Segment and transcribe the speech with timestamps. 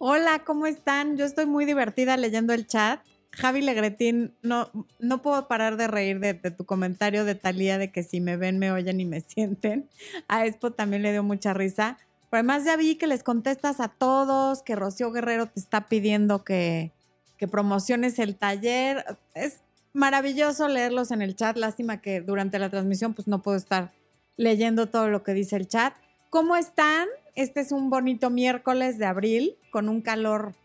[0.00, 1.16] Hola, ¿cómo están?
[1.16, 3.00] Yo estoy muy divertida leyendo el chat.
[3.32, 8.04] Javi Legretín, no, no puedo parar de reír de, tu comentario de Talía de que
[8.04, 9.90] si me ven, me oyen y me sienten.
[10.28, 11.98] A Expo también le dio mucha risa.
[12.30, 16.44] Pero además ya vi que les contestas a todos, que Rocío Guerrero te está pidiendo
[16.44, 16.92] que,
[17.36, 19.04] que promociones el taller.
[19.34, 19.62] Es
[19.94, 21.56] maravilloso leerlos en el chat.
[21.56, 23.90] Lástima que durante la transmisión pues no puedo estar
[24.36, 25.92] leyendo todo lo que dice el chat.
[26.30, 27.08] ¿Cómo están?
[27.38, 30.56] Este es un bonito miércoles de abril con un calor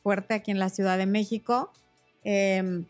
[0.00, 1.72] fuerte aquí en la Ciudad de México.
[2.22, 2.86] Em,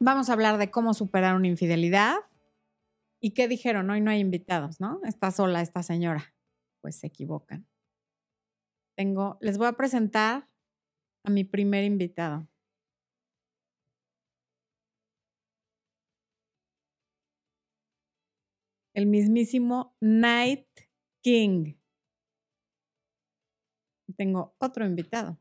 [0.00, 2.14] vamos a hablar de cómo superar una infidelidad.
[3.20, 3.90] ¿Y qué dijeron?
[3.90, 4.98] Hoy no hay invitados, ¿no?
[5.04, 6.34] Está sola esta señora.
[6.80, 7.66] Pues se equivocan.
[8.96, 10.48] Tengo, les voy a presentar
[11.24, 12.48] a mi primer invitado.
[18.94, 20.66] El mismísimo Night
[21.22, 21.74] King.
[24.22, 25.36] Tengo otro invitado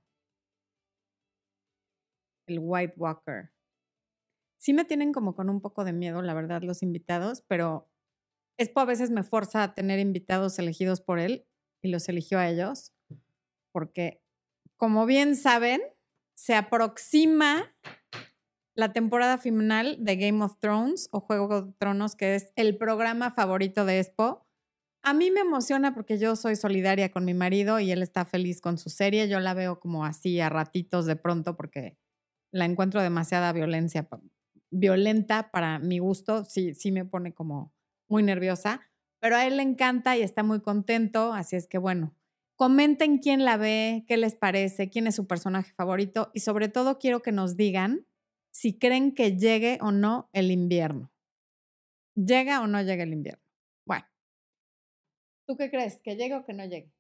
[2.48, 3.52] el White Walker.
[4.60, 7.92] Sí me tienen como con un poco de miedo, la verdad, los invitados, pero
[8.58, 11.46] Expo a veces me forza a tener invitados elegidos por él
[11.84, 12.92] y los eligió a ellos,
[13.72, 14.24] porque
[14.78, 15.80] como bien saben,
[16.36, 17.76] se aproxima
[18.76, 23.30] la temporada final de Game of Thrones o Juego de Tronos, que es el programa
[23.30, 24.48] favorito de Expo.
[25.04, 28.62] A mí me emociona porque yo soy solidaria con mi marido y él está feliz
[28.62, 29.28] con su serie.
[29.28, 31.98] Yo la veo como así a ratitos de pronto porque
[32.52, 34.08] la encuentro demasiada violencia,
[34.70, 37.74] violenta para mi gusto, sí, sí me pone como
[38.08, 38.82] muy nerviosa,
[39.20, 42.16] pero a él le encanta y está muy contento, así es que bueno,
[42.56, 47.00] comenten quién la ve, qué les parece, quién es su personaje favorito y sobre todo
[47.00, 48.06] quiero que nos digan
[48.52, 51.12] si creen que llegue o no el invierno.
[52.16, 53.41] ¿Llega o no llega el invierno?
[55.52, 56.00] ¿Tú qué crees?
[56.02, 56.94] ¿Que llegue o que no llegue?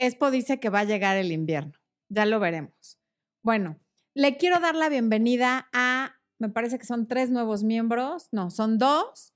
[0.00, 1.74] Expo dice que va a llegar el invierno.
[2.08, 2.98] Ya lo veremos.
[3.44, 3.78] Bueno,
[4.16, 8.78] le quiero dar la bienvenida a, me parece que son tres nuevos miembros, no, son
[8.78, 9.32] dos.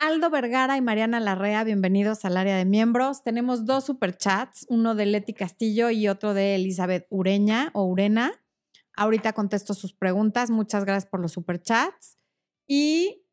[0.00, 3.22] Aldo Vergara y Mariana Larrea, bienvenidos al área de miembros.
[3.22, 8.32] Tenemos dos superchats, uno de Leti Castillo y otro de Elizabeth Ureña o Urena.
[8.96, 10.50] Ahorita contesto sus preguntas.
[10.50, 12.18] Muchas gracias por los superchats.
[12.66, 13.24] Y,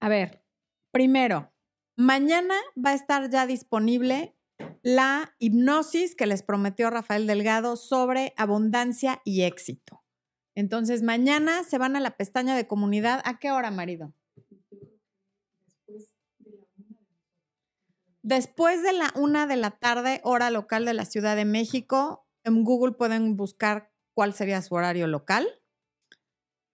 [0.00, 0.42] a ver,
[0.90, 1.52] primero,
[1.96, 4.36] mañana va a estar ya disponible
[4.82, 10.04] la hipnosis que les prometió Rafael Delgado sobre abundancia y éxito.
[10.54, 13.20] Entonces, mañana se van a la pestaña de comunidad.
[13.24, 14.14] ¿A qué hora, marido?
[18.22, 22.64] Después de la una de la tarde, hora local de la Ciudad de México, en
[22.64, 25.46] Google pueden buscar cuál sería su horario local.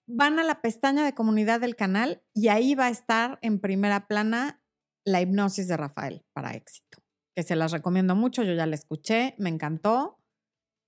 [0.07, 4.07] Van a la pestaña de comunidad del canal y ahí va a estar en primera
[4.07, 4.62] plana
[5.05, 7.03] la hipnosis de Rafael para éxito
[7.35, 10.19] que se las recomiendo mucho, yo ya la escuché, me encantó.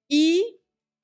[0.09, 0.61] Y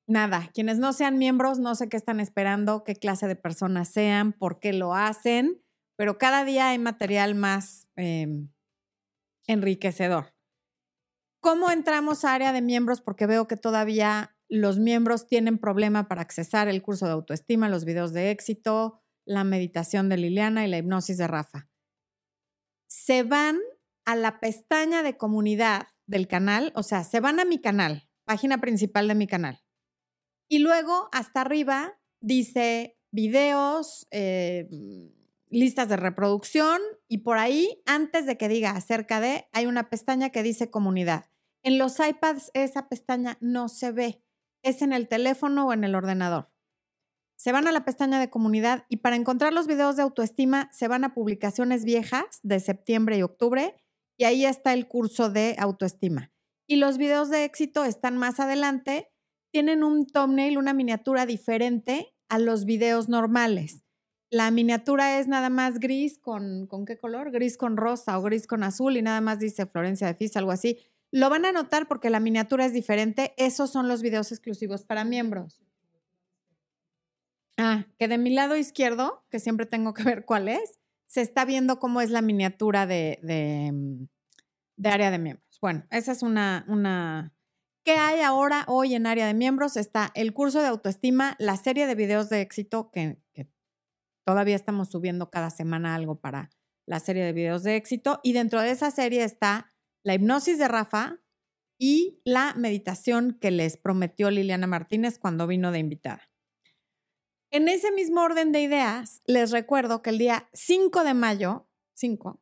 [0.07, 4.33] nada, quienes no sean miembros, no sé qué están esperando, qué clase de personas sean,
[4.33, 5.63] por qué lo hacen,
[5.97, 8.51] pero cada día hay material más em,
[9.47, 10.35] enriquecedor.
[11.43, 13.01] ¿Cómo entramos a área de miembros?
[13.01, 17.87] Porque veo que todavía los miembros tienen problema para accesar el curso de autoestima, los
[17.87, 21.70] videos de éxito, la meditación de Liliana y la hipnosis de Rafa.
[22.91, 23.61] Se van
[24.05, 28.61] a la pestaña de comunidad del canal, o sea, se van a mi canal, página
[28.61, 29.63] principal de mi canal.
[30.49, 34.69] Y luego hasta arriba dice videos, eh,
[35.49, 40.31] listas de reproducción y por ahí, antes de que diga acerca de, hay una pestaña
[40.31, 41.27] que dice comunidad.
[41.63, 44.25] En los iPads esa pestaña no se ve,
[44.63, 46.49] es en el teléfono o en el ordenador.
[47.41, 50.89] Se van a la pestaña de comunidad y para encontrar los videos de autoestima se
[50.89, 53.83] van a publicaciones viejas de septiembre y octubre
[54.19, 56.31] y ahí está el curso de autoestima.
[56.67, 59.11] Y los videos de éxito están más adelante,
[59.51, 63.85] tienen un thumbnail, una miniatura diferente a los videos normales.
[64.29, 67.31] La miniatura es nada más gris con, ¿con qué color?
[67.31, 70.51] Gris con rosa o gris con azul y nada más dice Florencia de Fis, algo
[70.51, 70.77] así.
[71.11, 73.33] Lo van a notar porque la miniatura es diferente.
[73.39, 75.63] Esos son los videos exclusivos para miembros.
[77.63, 81.45] Ah, que de mi lado izquierdo, que siempre tengo que ver cuál es, se está
[81.45, 83.19] viendo cómo es la miniatura de,
[83.71, 84.05] mm,
[84.79, 85.59] de, área de miembros.
[85.61, 87.35] Bueno, esa es una, una...
[87.85, 89.77] ¿Qué hay ahora hoy en área de miembros?
[89.77, 93.19] Está el curso de autoestima, la serie de videos de éxito que
[94.25, 96.51] todavía estamos subiendo cada semana algo para
[96.87, 98.21] la serie de videos de éxito.
[98.23, 101.21] Y dentro de esa serie está la hipnosis de Rafa
[101.79, 106.30] y la meditación que les prometió Liliana Martínez cuando vino de invitada.
[107.53, 112.41] En ese mismo orden de ideas, les recuerdo que el día 5 de mayo, 5,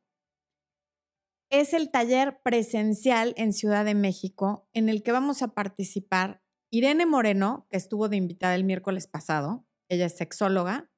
[1.50, 7.06] es el taller presencial en Ciudad de México en el que vamos a participar Irene
[7.06, 10.90] Moreno, que estuvo de invitada el miércoles pasado, ella es sexóloga.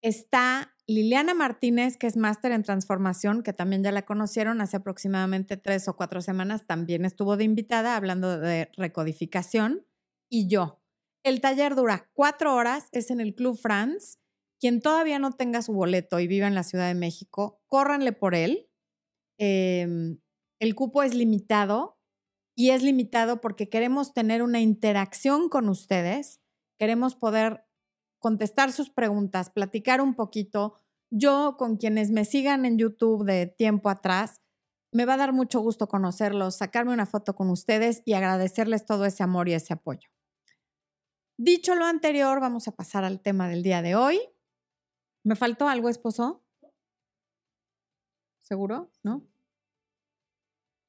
[0.00, 5.56] Está Liliana Martínez, que es máster en transformación, que también ya la conocieron hace aproximadamente
[5.56, 9.84] tres o cuatro semanas, también estuvo de invitada hablando de recodificación.
[10.30, 10.83] Y yo.
[11.24, 14.18] El taller dura cuatro horas, es en el Club France.
[14.60, 18.34] Quien todavía no tenga su boleto y viva en la Ciudad de México, córranle por
[18.34, 18.68] él.
[19.38, 20.20] Em,
[20.60, 21.98] el cupo es limitado
[22.54, 26.40] y es limitado porque queremos tener una interacción con ustedes,
[26.78, 27.64] queremos poder
[28.18, 30.74] contestar sus preguntas, platicar un poquito.
[31.10, 34.42] Yo, con quienes me sigan en YouTube de tiempo atrás,
[34.92, 39.06] me va a dar mucho gusto conocerlos, sacarme una foto con ustedes y agradecerles todo
[39.06, 40.13] ese amor y ese apoyo.
[41.36, 44.20] Dicho lo anterior, vamos a pasar al tema del día de hoy.
[45.24, 46.44] ¿Me faltó algo, esposo?
[48.40, 48.92] ¿Seguro?
[49.02, 49.26] ¿No?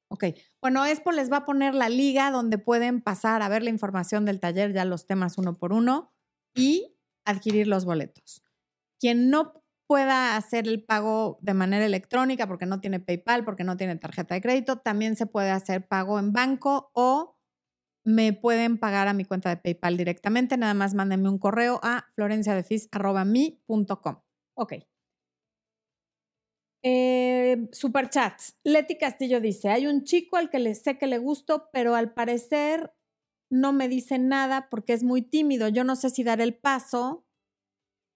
[0.08, 0.24] Ok.
[0.60, 4.24] Bueno, Expo les va a poner la liga donde pueden pasar a ver la información
[4.24, 6.12] del taller, ya los temas uno por uno,
[6.54, 8.44] y adquirir los boletos.
[9.00, 13.76] Quien no pueda hacer el pago de manera electrónica porque no tiene PayPal, porque no
[13.76, 17.35] tiene tarjeta de crédito, también se puede hacer pago en banco o
[18.06, 20.56] me pueden pagar a mi cuenta de PayPal directamente.
[20.56, 24.16] Nada más mándenme un correo a florenciadefis.com.
[24.54, 24.72] Ok.
[26.84, 28.56] Eh, superchats.
[28.62, 32.14] Leti Castillo dice, hay un chico al que le sé que le gusto, pero al
[32.14, 32.92] parecer
[33.50, 35.68] no me dice nada porque es muy tímido.
[35.68, 37.26] Yo no sé si dar el paso,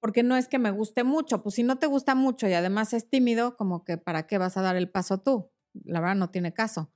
[0.01, 1.43] porque no es que me guste mucho.
[1.43, 4.57] Pues si no te gusta mucho y además es tímido, como que ¿para qué vas
[4.57, 5.51] a dar el paso tú?
[5.85, 6.93] La verdad no tiene caso.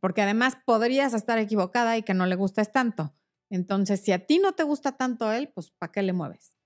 [0.00, 3.14] Porque además podrías estar equivocada y que no le gustes tanto.
[3.50, 6.56] Entonces, si a ti no te gusta tanto él, pues ¿para qué le mueves?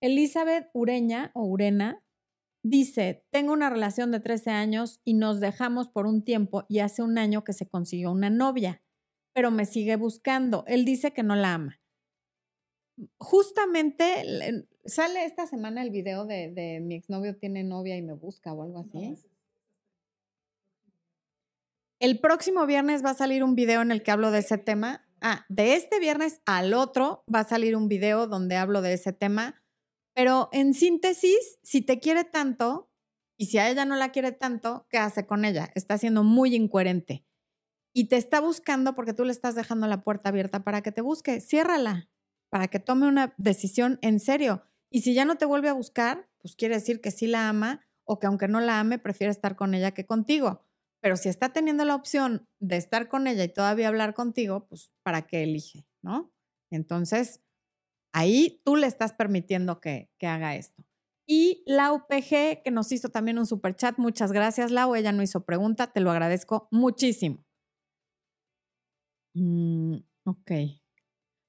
[0.00, 2.02] Elizabeth Ureña o Urena
[2.62, 7.02] Dice, tengo una relación de 13 años y nos dejamos por un tiempo y hace
[7.02, 8.82] un año que se consiguió una novia,
[9.32, 10.64] pero me sigue buscando.
[10.66, 11.80] Él dice que no la ama.
[13.16, 18.52] Justamente sale esta semana el video de, de mi exnovio tiene novia y me busca
[18.52, 19.16] o algo así.
[22.00, 25.06] El próximo viernes va a salir un video en el que hablo de ese tema.
[25.20, 29.12] Ah, de este viernes al otro va a salir un video donde hablo de ese
[29.12, 29.60] tema
[30.14, 32.90] pero en síntesis, si te quiere tanto
[33.36, 35.70] y si a ella no la quiere tanto, ¿qué hace con ella?
[35.74, 37.24] Está siendo muy incoherente
[37.94, 41.00] y te está buscando porque tú le estás dejando la puerta abierta para que te
[41.00, 41.40] busque.
[41.40, 42.10] Ciérrala
[42.50, 44.64] para que tome una decisión en serio.
[44.90, 47.86] Y si ya no te vuelve a buscar, pues quiere decir que sí la ama
[48.04, 50.66] o que aunque no la ame, prefiere estar con ella que contigo.
[51.00, 54.92] Pero si está teniendo la opción de estar con ella y todavía hablar contigo, pues
[55.02, 55.86] ¿para qué elige?
[56.02, 56.32] ¿No?
[56.70, 57.40] Entonces,
[58.12, 60.84] Ahí tú le estás permitiendo que, haga esto.
[61.26, 63.98] Y la UPG, que nos hizo también un super chat.
[63.98, 64.96] Muchas gracias, Lau.
[64.96, 65.92] Ella no hizo pregunta.
[65.92, 67.44] Te lo agradezco muchísimo.
[69.34, 70.50] Mm, ok.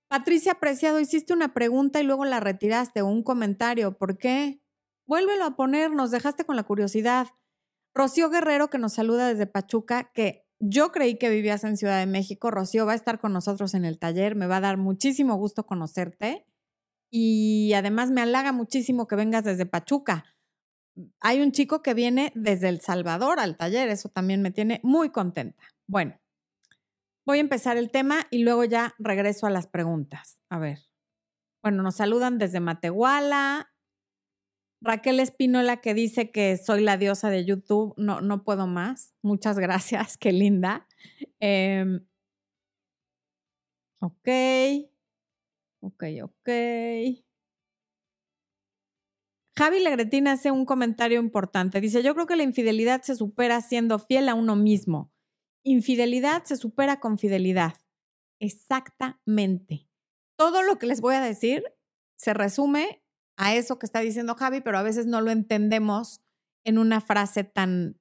[0.08, 3.98] Patricia Apreciado, hiciste una pregunta y luego la retiraste un comentario.
[3.98, 4.62] ¿Por qué?
[5.08, 7.28] Vuélvelo a poner, nos dejaste con la curiosidad.
[7.94, 12.06] Rocío Guerrero, que nos saluda desde Pachuca, que yo creí que vivías en Ciudad de
[12.06, 12.52] México.
[12.52, 14.36] Rocío va a estar con nosotros en el taller.
[14.36, 16.46] Me va a dar muchísimo gusto conocerte
[17.12, 20.26] y además me halaga muchísimo que vengas desde Pachuca.
[21.20, 25.10] Hay un chico que viene desde El Salvador al taller, eso también me tiene muy
[25.10, 25.64] contenta.
[25.88, 26.20] Bueno,
[27.26, 30.40] voy a empezar el tema y luego ya regreso a las preguntas.
[30.50, 30.80] A ver.
[31.64, 33.72] Bueno, nos saludan desde Matehuala.
[34.82, 37.94] Raquel Espínola que dice que soy la diosa de YouTube.
[37.98, 39.14] No, no puedo más.
[39.22, 40.88] Muchas gracias, qué linda.
[41.40, 42.06] Em,
[44.00, 44.28] ok.
[45.82, 46.50] Ok, ok.
[49.58, 51.82] Javi Legretín hace un comentario importante.
[51.82, 55.12] Dice, yo creo que la infidelidad se supera siendo fiel a uno mismo.
[55.64, 57.76] Infidelidad se supera con fidelidad.
[58.40, 59.88] Exactamente.
[60.36, 61.64] Todo lo que les voy a decir
[62.16, 63.01] se resume
[63.42, 66.22] a eso que está diciendo Javi, pero a veces no lo entendemos
[66.64, 68.00] en una frase tan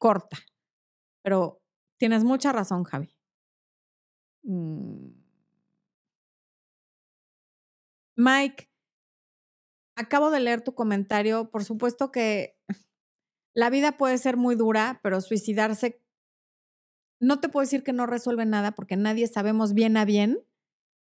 [0.00, 0.36] corta.
[1.22, 1.62] Pero
[1.96, 3.16] tienes mucha razón, Javi.
[4.42, 5.12] Mm.
[8.16, 8.68] Mike,
[9.96, 11.48] acabo de leer tu comentario.
[11.52, 12.58] Por supuesto que
[13.54, 16.02] la vida puede ser muy dura, pero suicidarse,
[17.20, 20.44] no te puedo decir que no resuelve nada porque nadie sabemos bien a bien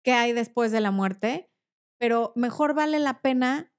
[0.03, 1.49] qué hay después de la muerte,
[1.97, 3.73] pero mejor vale la pena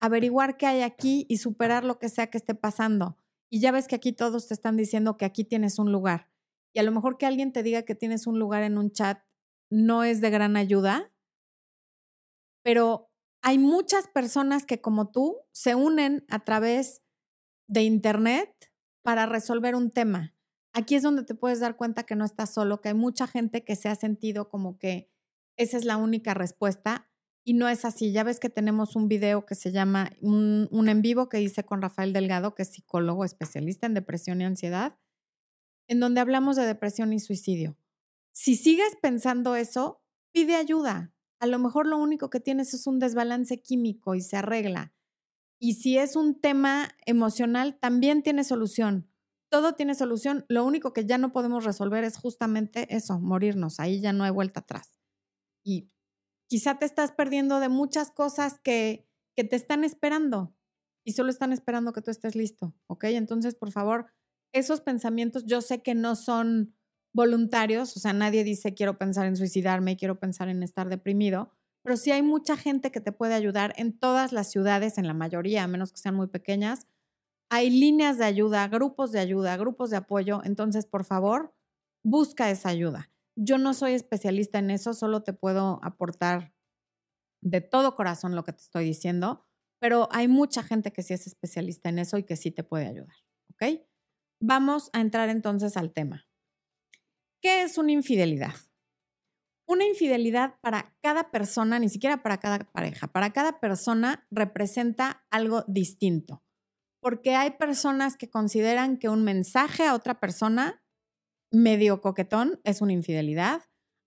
[0.00, 3.18] averiguar qué hay aquí y superar lo que sea que esté pasando.
[3.50, 6.30] Y ya ves que aquí todos te están diciendo que aquí tienes un lugar.
[6.74, 9.22] Y a lo mejor que alguien te diga que tienes un lugar en un chat
[9.70, 11.12] no es de gran ayuda,
[12.62, 13.10] pero
[13.42, 17.02] hay muchas personas que como tú se unen a través
[17.68, 20.34] de Internet para resolver un tema.
[20.72, 23.64] Aquí es donde te puedes dar cuenta que no estás solo, que hay mucha gente
[23.64, 25.10] que se ha sentido como que
[25.56, 27.11] esa es la única respuesta
[27.44, 28.12] y no es así.
[28.12, 31.64] Ya ves que tenemos un video que se llama, un, un en vivo que hice
[31.64, 34.98] con Rafael Delgado, que es psicólogo especialista en depresión y ansiedad,
[35.88, 37.76] en donde hablamos de depresión y suicidio.
[38.32, 41.14] Si sigues pensando eso, pide ayuda.
[41.38, 44.94] A lo mejor lo único que tienes es un desbalance químico y se arregla.
[45.58, 49.10] Y si es un tema emocional, también tiene solución.
[49.48, 50.44] Todo tiene solución.
[50.48, 53.78] Lo único que ya no podemos resolver es justamente eso, morirnos.
[53.80, 54.96] Ahí ya no hay vuelta atrás.
[55.62, 55.90] Y
[56.52, 60.54] quizá te estás perdiendo de muchas cosas que, que te están esperando
[61.02, 63.04] y solo están esperando que tú estés listo, ¿ok?
[63.04, 64.08] Entonces, por favor,
[64.52, 66.74] esos pensamientos yo sé que no son
[67.14, 71.48] voluntarios, o sea, nadie dice quiero pensar en suicidarme, quiero pensar en estar deprimido,
[71.82, 75.14] pero sí hay mucha gente que te puede ayudar en todas las ciudades, en la
[75.14, 76.86] mayoría, a menos que sean muy pequeñas.
[77.48, 81.54] Hay líneas de ayuda, grupos de ayuda, grupos de apoyo, entonces, por favor,
[82.04, 83.11] busca esa ayuda.
[83.36, 86.54] Yo no soy especialista en eso, solo te puedo aportar
[87.42, 89.46] de todo corazón lo que te estoy diciendo,
[89.80, 92.86] pero hay mucha gente que sí es especialista en eso y que sí te puede
[92.86, 93.16] ayudar,
[93.50, 93.80] ¿ok?
[94.40, 96.26] Vamos a entrar entonces al tema.
[97.42, 98.54] ¿Qué es una infidelidad?
[99.66, 105.64] Una infidelidad para cada persona, ni siquiera para cada pareja, para cada persona representa algo
[105.66, 106.44] distinto.
[107.00, 110.81] Porque hay personas que consideran que un mensaje a otra persona
[111.52, 113.62] medio coquetón es una infidelidad.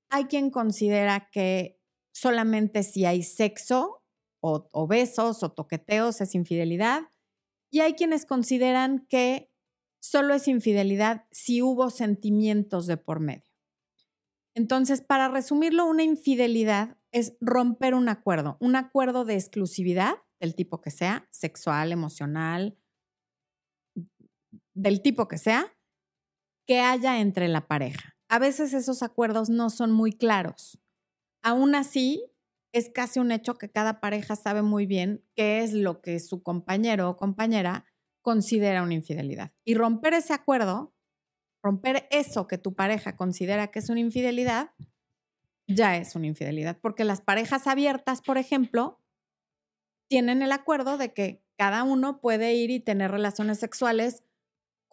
[0.09, 1.79] Hay quien considera que
[2.13, 4.01] solamente si hay sexo
[4.41, 7.03] o, besos o toqueteos es infidelidad.
[7.71, 9.51] Y hay quienes consideran que
[9.99, 13.51] solo es infidelidad si hubo sentimientos de por medio.
[14.53, 20.79] Entonces, para resumirlo, una infidelidad es romper un acuerdo, un acuerdo de exclusividad del tipo
[20.79, 22.77] que sea, sexual, emocional,
[24.73, 25.74] del tipo que sea,
[26.65, 28.15] que haya entre la pareja.
[28.27, 30.79] A veces esos acuerdos no son muy claros.
[31.43, 32.31] Aún así,
[32.75, 36.43] es casi un hecho que cada pareja sabe muy bien qué es lo que su
[36.43, 37.85] compañero o compañera
[38.21, 39.53] considera una infidelidad.
[39.63, 40.93] Y romper ese acuerdo,
[41.63, 44.71] romper eso que tu pareja considera que es una infidelidad,
[45.67, 46.77] ya es una infidelidad.
[46.81, 48.99] Porque las parejas abiertas, por ejemplo,
[50.09, 54.24] tienen el acuerdo de que cada uno puede ir y tener relaciones sexuales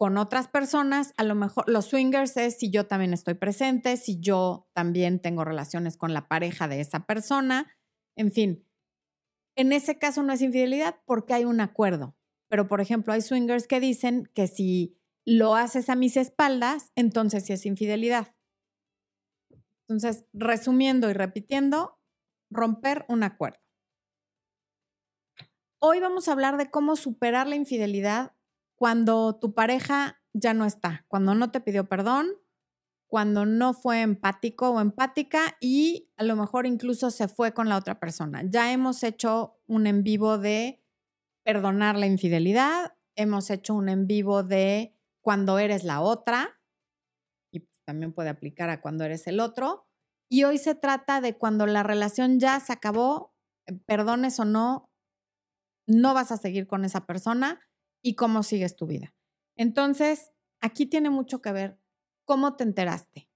[0.03, 1.13] con otras personas.
[1.15, 5.45] A lo mejor los swingers es si yo también estoy presente, si yo también tengo
[5.45, 7.73] relaciones con la pareja de esa persona.
[8.17, 8.67] En fin,
[9.55, 12.17] en ese caso no es infidelidad porque hay un acuerdo.
[12.49, 17.45] Pero, por ejemplo, hay swingers que dicen que si lo haces a mis espaldas, entonces
[17.45, 18.35] sí es infidelidad.
[19.87, 21.97] Entonces, resumiendo y repitiendo,
[22.51, 23.63] romper un acuerdo.
[25.79, 28.35] Hoy vamos a hablar de cómo superar la infidelidad
[28.83, 32.33] cuando tu pareja ya no está, cuando no te pidió perdón,
[33.07, 37.77] cuando no fue empático o empática y a lo mejor incluso se fue con la
[37.77, 38.43] otra persona.
[38.45, 40.83] Ya hemos hecho un en vivo de
[41.45, 42.93] perdonar la infidelidad.
[43.15, 46.59] Hemos hecho un en vivo de cuando eres la otra,
[47.53, 49.87] y pues, también puede aplicar a cuando eres el otro.
[50.29, 53.33] Y hoy se trata de cuando la relación ya se acabó,
[53.65, 54.91] eh, perdones o no,
[55.87, 57.61] no vas a seguir con esa persona
[58.03, 59.15] y cómo sigues tu vida.
[59.57, 60.31] Entonces,
[60.61, 61.79] aquí tiene mucho que ver
[62.25, 63.29] cómo te enteraste.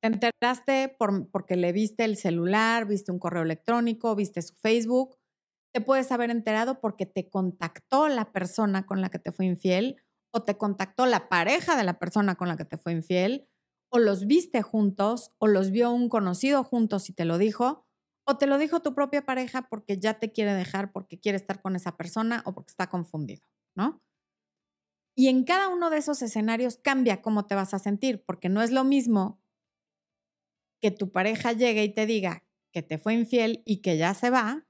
[0.00, 5.18] Te enteraste por, porque le viste el celular, viste un correo electrónico, viste su Facebook,
[5.72, 9.96] te puedes haber enterado porque te contactó la persona con la que te fue infiel
[10.32, 13.48] o te contactó la pareja de la persona con la que te fue infiel
[13.90, 17.86] o los viste juntos o los vio un conocido juntos y te lo dijo
[18.26, 21.62] o te lo dijo tu propia pareja porque ya te quiere dejar porque quiere estar
[21.62, 23.42] con esa persona o porque está confundido,
[25.16, 28.62] Y en cada uno de esos escenarios cambia cómo te vas a sentir, porque no
[28.62, 29.40] es lo mismo
[30.80, 34.30] que tu pareja llegue y te diga que te fue infiel y que ya se
[34.30, 34.68] va,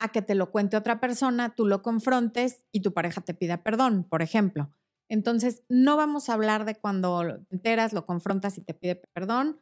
[0.00, 3.62] a que te lo cuente otra persona, tú lo confrontes y tu pareja te pida
[3.62, 4.72] perdón, por ejemplo.
[5.08, 9.60] Entonces, no vamos a hablar de cuando te enteras, lo confrontas y te pide perdón.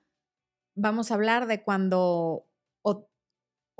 [0.77, 2.47] Vamos a hablar de cuando
[2.85, 3.09] o,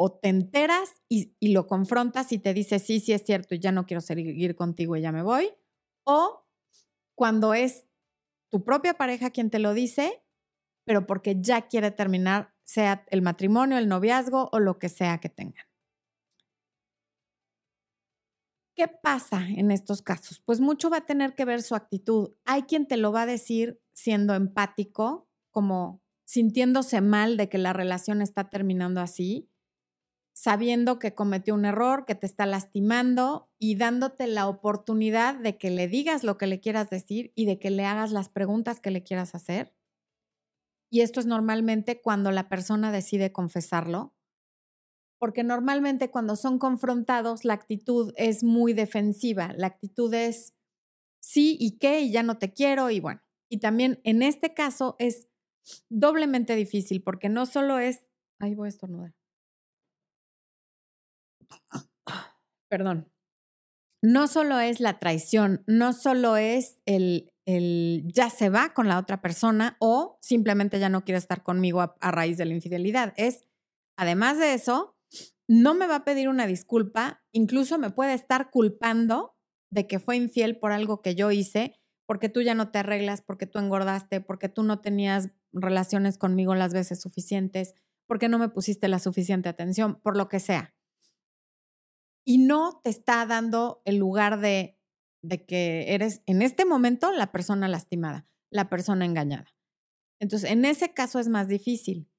[0.07, 3.73] te enteras y, y, lo confrontas y te dice, sí, sí es cierto y ya
[3.73, 5.51] no quiero seguir contigo y ya me voy.
[6.05, 6.47] O
[7.17, 7.85] cuando es
[8.49, 10.23] tu propia pareja quien te lo dice,
[10.85, 15.29] pero porque ya quiere terminar, sea el matrimonio, el noviazgo o lo que sea que
[15.29, 15.67] tengan.
[18.77, 20.41] ¿Qué pasa en estos casos?
[20.45, 22.35] Pues mucho va a tener que ver su actitud.
[22.45, 27.73] Hay quien te lo va a decir siendo empático, como sintiéndose mal de que la
[27.73, 29.51] relación está terminando así,
[30.41, 35.69] sabiendo que cometió un error, que te está lastimando y dándote la oportunidad de que
[35.69, 38.93] le digas lo que le quieras decir y de que le hagas las preguntas que
[38.93, 39.75] le quieras hacer.
[40.93, 44.15] Y esto es normalmente cuando la persona decide confesarlo,
[45.19, 50.55] porque normalmente cuando son confrontados la actitud es muy defensiva, la actitud es
[51.21, 53.23] sí y qué y ya no te quiero y bueno.
[53.51, 55.27] Y también en este caso es
[55.89, 59.18] doblemente difícil porque no solo es, ahí voy a estornudar
[62.69, 63.11] perdón,
[64.03, 68.99] no solo es la traición, no solo es el, el ya se va con la
[68.99, 73.13] otra persona o simplemente ya no quiere estar conmigo a, a raíz de la infidelidad.
[73.17, 73.43] Es,
[73.97, 74.97] además de eso,
[75.49, 79.35] no me va a pedir una disculpa, incluso me puede estar culpando
[79.73, 81.75] de que fue infiel por algo que yo hice,
[82.07, 86.55] porque tú ya no te arreglas, porque tú engordaste, porque tú no tenías relaciones conmigo
[86.55, 87.75] las veces suficientes,
[88.07, 90.75] porque no me pusiste la suficiente atención, por lo que sea
[92.29, 94.79] y no te está dando el lugar de,
[95.47, 99.57] que eres en este momento la persona lastimada, la persona engañada.
[100.21, 102.13] Entonces, en ese caso es más difícil.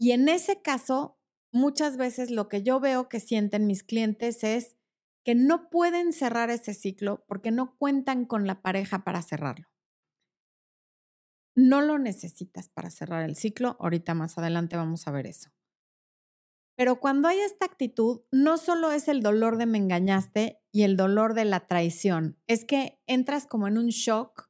[0.00, 1.20] Y en ese caso,
[1.52, 4.78] muchas veces lo que yo veo que sienten mis clientes es
[5.26, 9.68] que no pueden cerrar ese ciclo porque no cuentan con la pareja para cerrarlo.
[11.54, 13.76] No lo necesitas para cerrar el ciclo.
[13.78, 15.50] Ahorita más adelante vamos a ver eso.
[16.78, 20.96] Pero cuando hay esta actitud, no solo es el dolor de me engañaste y el
[20.96, 24.48] dolor de la traición, es que entras como en un shock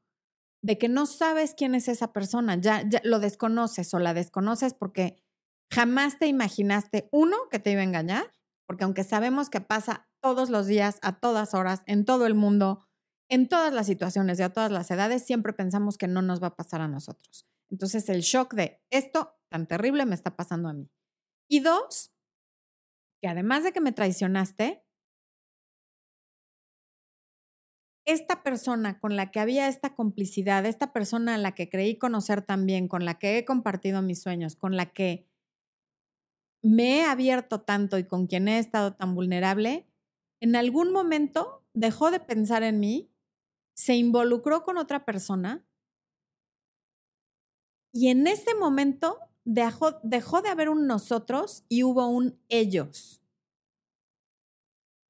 [0.62, 5.24] de que no sabes quién es esa persona, ya, lo desconoces o la desconoces porque
[5.72, 8.30] jamás te imaginaste, uno, que te iba a engañar,
[8.66, 12.84] porque aunque sabemos que pasa todos los días, a todas horas, en todo el mundo,
[13.30, 16.48] en todas las situaciones y a todas las edades, siempre pensamos que no nos va
[16.48, 17.48] a pasar a nosotros.
[17.70, 20.90] Entonces el shock de esto tan terrible me está pasando a mí.
[21.50, 22.12] Y dos,
[23.20, 24.84] que además de que me traicionaste,
[28.08, 32.40] esta persona con la que había esta complicidad, esta persona a la que creí conocer
[32.40, 35.28] también, con la que he compartido mis sueños, con la que
[36.62, 39.86] me he abierto tanto y con quien he estado tan vulnerable,
[40.40, 43.12] en algún momento dejó de pensar en mí,
[43.76, 45.64] se involucró con otra persona
[47.92, 53.22] y en ese momento dejó, dejó de haber un nosotros y hubo un ellos.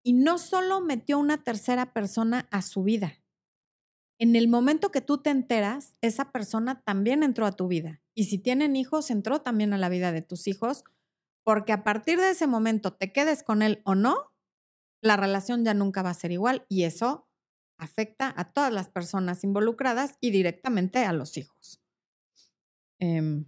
[0.04, 3.20] Y no solo metió una tercera persona a su vida.
[4.20, 8.00] En el momento que tú te enteras, esa persona también entró a tu vida.
[8.14, 10.84] Y si tienen hijos, entró también a la vida de tus hijos,
[11.44, 14.32] porque a partir de ese momento, te quedes con él o no,
[15.02, 17.28] la relación ya nunca va a ser igual y eso
[17.76, 21.80] afecta a todas las personas involucradas y directamente a los hijos.
[23.00, 23.44] Eh,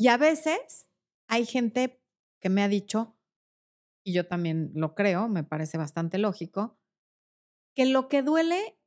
[0.00, 0.88] y a veces
[1.28, 2.02] hay gente
[2.40, 3.18] que me ha dicho,
[4.02, 6.80] y yo también lo creo, me parece bastante lógico,
[7.76, 8.78] que lo que duele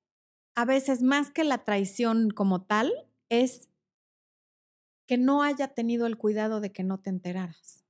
[0.56, 2.92] a veces más que la traición como tal
[3.30, 3.70] es
[5.08, 7.86] que no haya tenido el cuidado de que no te enteraras,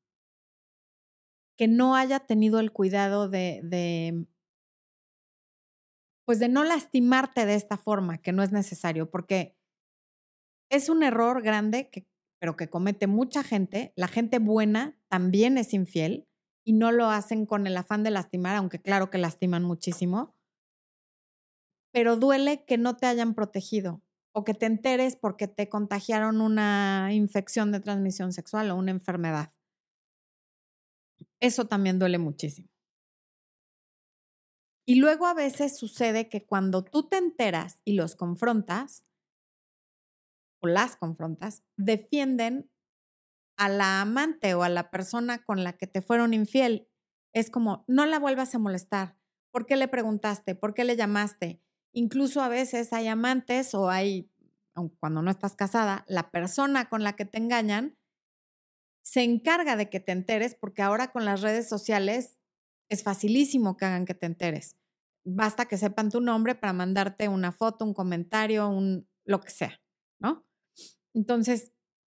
[1.56, 4.28] que no haya tenido el cuidado de, de
[6.26, 9.56] pues de no lastimarte de esta forma, que no es necesario, porque
[10.70, 12.06] es un error grande que
[12.44, 16.28] pero que comete mucha gente, la gente buena también es infiel
[16.66, 20.36] y no lo hacen con el afán de lastimar, aunque claro que lastiman muchísimo,
[21.94, 24.02] pero duele que no te hayan protegido
[24.34, 29.54] o que te enteres porque te contagiaron una infección de transmisión sexual o una enfermedad.
[31.40, 32.68] Eso también duele muchísimo.
[34.86, 39.06] Y luego a veces sucede que cuando tú te enteras y los confrontas,
[40.64, 42.72] o las confrontas, defienden
[43.58, 46.88] a la amante o a la persona con la que te fueron infiel.
[47.34, 49.18] Es como, no la vuelvas a molestar.
[49.52, 50.56] ¿Por qué le preguntaste?
[50.56, 51.62] ¿Por qué le llamaste?
[51.92, 54.32] Incluso a veces hay amantes o hay,
[55.00, 57.98] cuando no estás casada, la persona con la que te engañan
[59.04, 62.40] se encarga de que te enteres porque ahora con las redes sociales
[62.90, 64.78] es facilísimo que hagan que te enteres.
[65.26, 69.83] Basta que sepan tu nombre para mandarte una foto, un comentario, un lo que sea.
[71.14, 71.74] Entonces,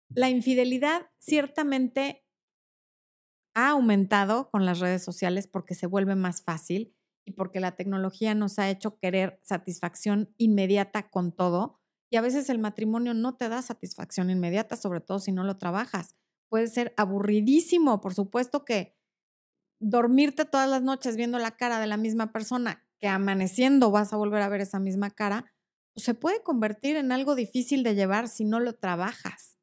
[0.08, 2.24] la infidelidad ciertamente
[3.54, 8.34] ha aumentado con las redes sociales porque se vuelve más fácil y porque la tecnología
[8.34, 11.80] nos ha hecho querer satisfacción inmediata con todo.
[12.10, 15.58] Y a veces el matrimonio no te da satisfacción inmediata, sobre todo si no lo
[15.58, 16.14] trabajas.
[16.48, 18.96] Puede ser aburridísimo, por supuesto que
[19.80, 24.16] dormirte todas las noches viendo la cara de la misma persona, que amaneciendo vas a
[24.16, 25.52] volver a ver esa misma cara,
[25.98, 29.58] se puede convertir en algo difícil de llevar si no lo trabajas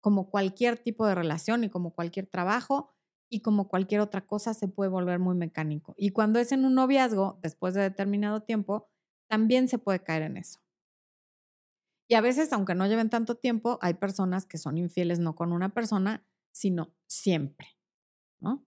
[0.00, 2.94] como cualquier tipo de relación y como cualquier trabajo
[3.28, 5.94] y como cualquier otra cosa se puede volver muy mecánico.
[5.98, 8.88] Y cuando es en un noviazgo, después de determinado tiempo,
[9.28, 10.60] también se puede caer en eso.
[12.08, 15.52] Y a veces, aunque no lleven tanto tiempo, hay personas que son infieles no con
[15.52, 17.66] una persona, sino siempre,
[18.40, 18.64] ¿no?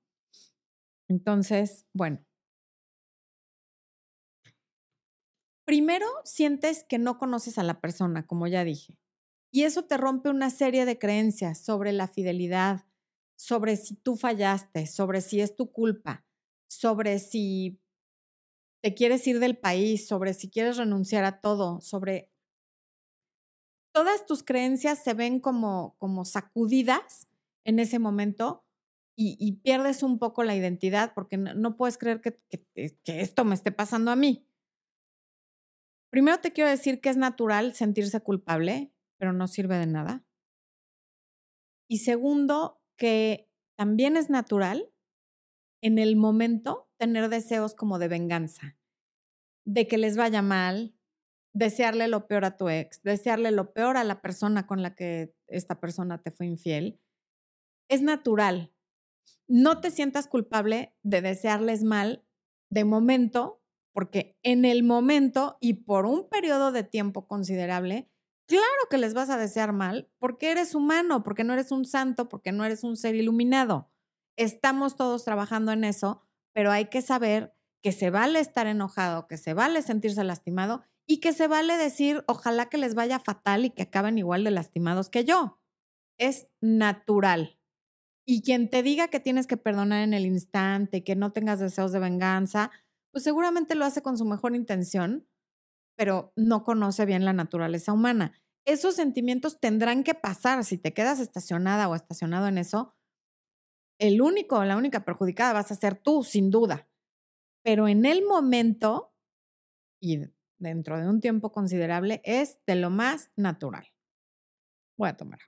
[1.07, 2.28] Entonces, bueno.
[5.69, 8.97] Primero, sientes que no conoces a la persona, como ya dije.
[9.51, 12.87] Y eso te rompe una serie de creencias sobre la fidelidad,
[13.37, 16.25] sobre si tú fallaste, sobre si es tu culpa,
[16.67, 17.79] sobre si
[18.81, 22.31] te quieres ir del país, sobre si quieres renunciar a todo, sobre
[23.93, 27.27] todas tus creencias se ven como, como sacudidas
[27.63, 28.65] en ese momento
[29.15, 32.39] y, pierdes un poco la identidad porque no, puedes creer que,
[32.73, 34.48] que esto me esté pasando a mí.
[36.11, 40.23] Primero te quiero decir que es natural sentirse culpable, pero no sirve de nada.
[41.89, 44.91] Y segundo, que también es natural
[45.81, 48.77] en el momento tener deseos como de venganza,
[49.65, 50.95] de que les vaya mal,
[51.53, 55.33] desearle lo peor a tu ex, desearle lo peor a la persona con la que
[55.47, 56.99] esta persona te fue infiel,
[57.89, 58.73] es natural.
[59.47, 62.25] No te sientas culpable de desearles mal
[62.71, 63.58] de momento,
[63.99, 68.09] porque en el momento y por un periodo de tiempo considerable,
[68.47, 72.29] claro que les vas a desear mal, porque eres humano, porque no eres un santo,
[72.29, 73.91] porque no eres un ser iluminado.
[74.37, 76.21] Estamos todos trabajando en eso,
[76.53, 81.19] pero hay que saber que se vale estar enojado, que se vale sentirse lastimado y
[81.19, 85.09] que se vale decir, ojalá que les vaya fatal y que acaben igual de lastimados
[85.09, 85.59] que yo.
[86.17, 87.59] Es natural.
[88.25, 91.91] Y quien te diga que tienes que perdonar en el instante, que no tengas deseos
[91.91, 92.71] de venganza,
[93.19, 95.27] pues seguramente lo hace con su mejor intención,
[95.97, 98.33] pero no conoce bien la naturaleza humana.
[98.65, 100.63] Esos sentimientos tendrán que pasar.
[100.63, 102.95] Si te quedas estacionada o estacionado en eso,
[103.99, 106.87] el único o la única perjudicada vas a ser tú, sin duda.
[107.63, 109.13] Pero en el momento,
[110.01, 110.21] y
[110.59, 113.87] dentro de un tiempo considerable es de lo más natural.
[114.97, 115.39] Voy a tomar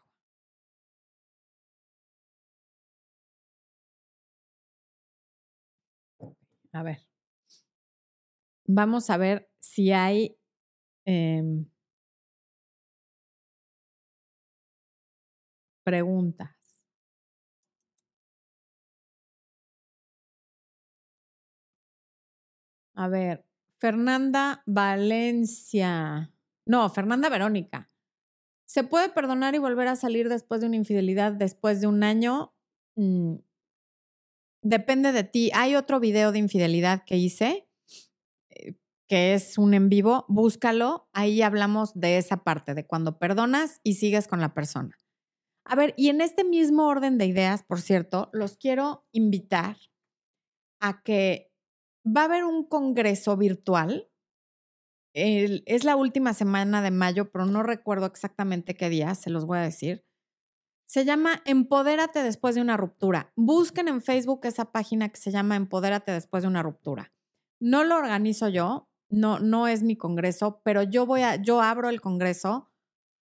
[6.20, 6.36] agua.
[6.74, 7.11] A ver.
[8.74, 10.38] Vamos a ver si hay
[11.06, 11.66] em,
[15.84, 16.56] preguntas.
[22.96, 23.46] A ver,
[23.80, 26.32] Fernanda Valencia.
[26.66, 27.92] No, Fernanda Verónica.
[28.66, 32.54] ¿Se puede perdonar y volver a salir después de una infidelidad después de un año?
[32.96, 33.36] Mm,
[34.62, 35.52] depende de ti.
[35.54, 37.68] Hay otro video de infidelidad que hice,
[39.12, 40.24] que es un en vivo.
[40.30, 41.10] Búscalo.
[41.12, 44.98] Ahí hablamos de esa parte, de cuando perdonas y sigues con la persona.
[45.66, 49.76] A ver, y en este mismo orden de ideas, por cierto, los quiero invitar
[50.80, 51.52] a que
[52.08, 54.10] va a haber un congreso virtual.
[55.14, 59.58] es la última semana de mayo, pero no recuerdo exactamente qué día, se los voy
[59.58, 60.06] a decir.
[60.88, 63.34] Se llama Empodérate después de una ruptura.
[63.36, 67.12] Busquen en Facebook esa página que se llama Empodérate después de una ruptura.
[67.60, 71.90] No lo organizo yo, no, no es mi congreso, pero yo voy a, yo abro
[71.90, 72.72] el congreso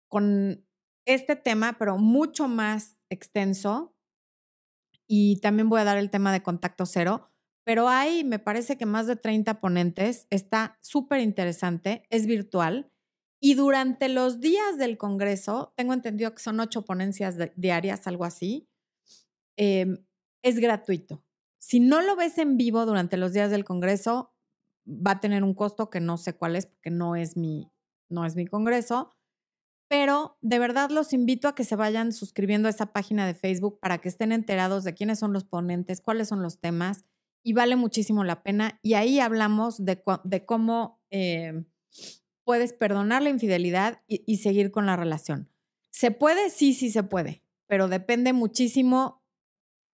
[0.07, 0.65] con
[1.05, 3.95] este tema, pero mucho más extenso.
[5.07, 7.29] Y también voy a dar el tema de contacto cero
[7.69, 12.91] pero hay, me parece que más de 30 ponentes, está súper interesante, es virtual.
[13.39, 18.67] Y durante los días del Congreso, tengo entendido que son ocho ponencias diarias, algo así,
[19.55, 20.03] em,
[20.43, 21.23] es gratuito.
[21.59, 24.33] Si no lo ves en vivo durante los días del Congreso,
[24.89, 27.71] va a tener un costo que no sé cuál es porque no es mi,
[28.09, 29.11] no es mi Congreso.
[29.87, 33.79] Pero de verdad los invito a que se vayan suscribiendo a esa página de Facebook
[33.79, 37.05] para que estén enterados de quiénes son los ponentes, cuáles son los temas
[37.43, 38.79] y vale muchísimo la pena.
[38.83, 40.03] Y ahí hablamos de,
[40.45, 41.63] cómo eh,
[42.43, 45.51] puedes perdonar la infidelidad y, seguir con la relación.
[45.91, 46.49] ¿Se puede?
[46.49, 49.23] Sí, sí se puede, pero depende muchísimo,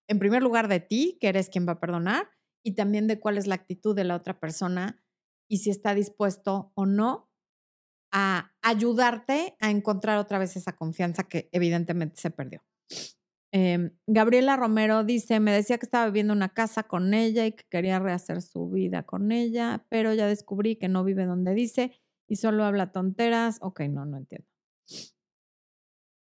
[0.07, 2.29] en primer lugar, de ti, que eres quien va a perdonar,
[2.65, 5.01] y también de cuál es la actitud de la otra persona
[5.47, 7.31] y si está dispuesto o no
[8.11, 12.63] a ayudarte a encontrar otra vez esa confianza que evidentemente se perdió.
[13.51, 17.65] Em, Gabriela Romero dice, me decía que estaba viviendo una casa con ella y que
[17.69, 21.91] quería rehacer su vida con ella, pero ya descubrí que no vive donde dice
[22.27, 23.59] y solo habla tonteras.
[23.61, 24.47] Ok, no, no entiendo.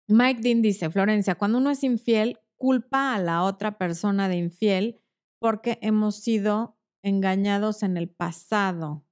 [0.06, 4.99] Mike Dean dice, Florencia, cuando uno es infiel, culpa a la otra persona de infiel
[5.40, 9.04] porque hemos sido engañados en el pasado.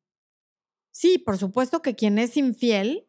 [0.93, 3.09] Sí, por supuesto que quien es infiel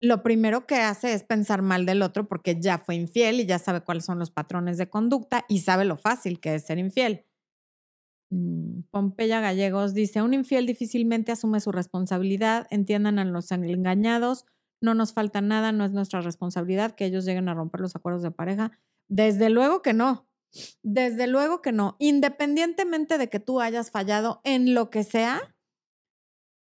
[0.00, 3.58] lo primero que hace es pensar mal del otro porque ya fue infiel y ya
[3.58, 7.26] sabe cuáles son los patrones de conducta y sabe lo fácil que es ser infiel.
[8.30, 14.46] Mm, Pompeya Gallegos dice, un infiel difícilmente asume su responsabilidad, entiendan a los engañados,
[14.80, 18.22] no nos falta nada, no es nuestra responsabilidad que ellos lleguen a romper los acuerdos
[18.22, 18.72] de pareja.
[19.08, 20.29] Desde luego que no,
[20.82, 25.54] desde luego que no, independientemente de que tú hayas fallado en lo que sea,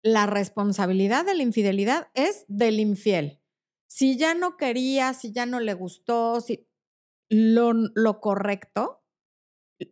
[0.04, 3.41] la responsabilidad de la infidelidad es del infiel.
[3.88, 6.67] Si ya no quería, si ya no le gustó, si
[7.30, 9.04] lo, lo correcto,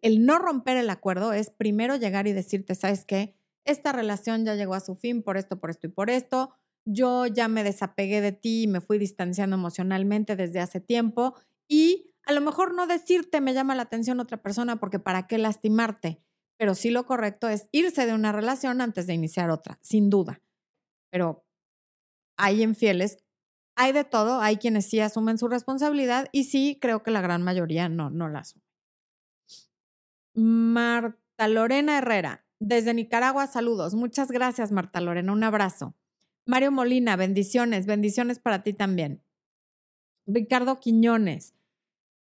[0.01, 3.35] el no romper el acuerdo es primero llegar y decirte, ¿sabes qué?
[3.65, 6.51] Esta relación ya llegó a su fin por esto, por esto y por esto.
[6.85, 11.35] Yo ya me desapegué de ti y me fui distanciando emocionalmente desde hace tiempo
[11.67, 15.37] y a lo mejor no decirte me llama la atención otra persona porque para qué
[15.37, 16.21] lastimarte
[16.57, 20.41] pero sí lo correcto es irse de una relación antes de iniciar otra, sin duda.
[21.11, 21.45] Pero
[22.37, 23.17] hay infieles,
[23.75, 27.43] hay de todo, hay quienes sí asumen su responsabilidad y sí creo que la gran
[27.43, 28.63] mayoría no, no la asume.
[30.33, 33.93] Marta Lorena Herrera, desde Nicaragua, saludos.
[33.93, 35.95] Muchas gracias, Marta Lorena, un abrazo.
[36.45, 39.23] Mario Molina, bendiciones, bendiciones para ti también.
[40.25, 41.53] Ricardo Quiñones,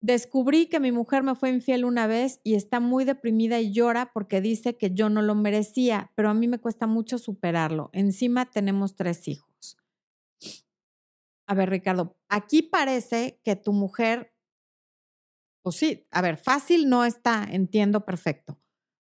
[0.04, 4.12] Descubrí que mi mujer me fue infiel una vez y está muy deprimida y llora
[4.12, 7.88] porque dice que yo no lo merecía, pero a mí me cuesta mucho superarlo.
[7.94, 9.78] Encima tenemos tres hijos.
[11.48, 14.34] A ver, Ricardo, aquí parece que tu mujer,
[15.62, 18.60] pues sí, a ver, fácil no está, entiendo perfecto,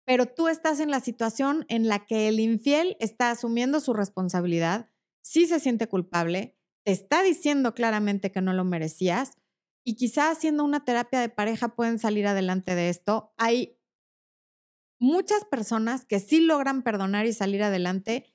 [0.04, 4.90] pero tú estás en la situación en la que el infiel está asumiendo su responsabilidad,
[5.22, 9.38] sí se siente culpable, te está diciendo claramente que no lo merecías
[9.84, 13.34] y quizá haciendo una terapia de pareja pueden salir adelante de esto.
[13.36, 13.78] Hay
[15.00, 18.32] muchas personas que sí logran perdonar y salir adelante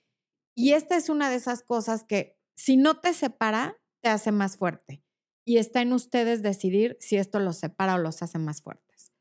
[0.57, 4.57] y esta es una de esas cosas que si no te separa, te hace más
[4.57, 5.03] fuerte.
[5.45, 9.13] Y está en ustedes decidir si esto los separa o los hace más fuertes.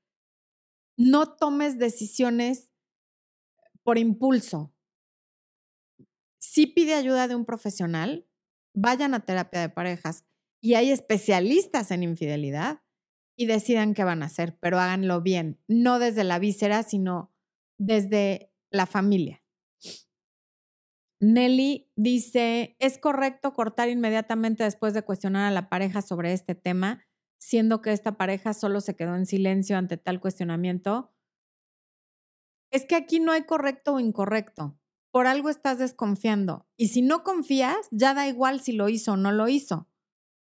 [0.97, 2.73] No tomes decisiones
[3.83, 4.75] por impulso.
[6.39, 8.27] Si pide ayuda de un profesional,
[8.75, 10.25] vayan a terapia de parejas
[10.61, 12.83] y hay especialistas en infidelidad
[13.37, 17.35] y decidan qué van a hacer, pero háganlo bien, no desde la víscera, sino
[17.79, 19.43] desde la familia.
[21.21, 27.05] Nelly dice, ¿es correcto cortar inmediatamente después de cuestionar a la pareja sobre este tema,
[27.39, 31.15] siendo que esta pareja solo se quedó en silencio ante tal cuestionamiento?
[32.71, 34.79] Es que aquí no hay correcto o incorrecto.
[35.11, 36.67] Por algo estás desconfiando.
[36.77, 39.89] Y si no confías, ya da igual si lo hizo o no lo hizo.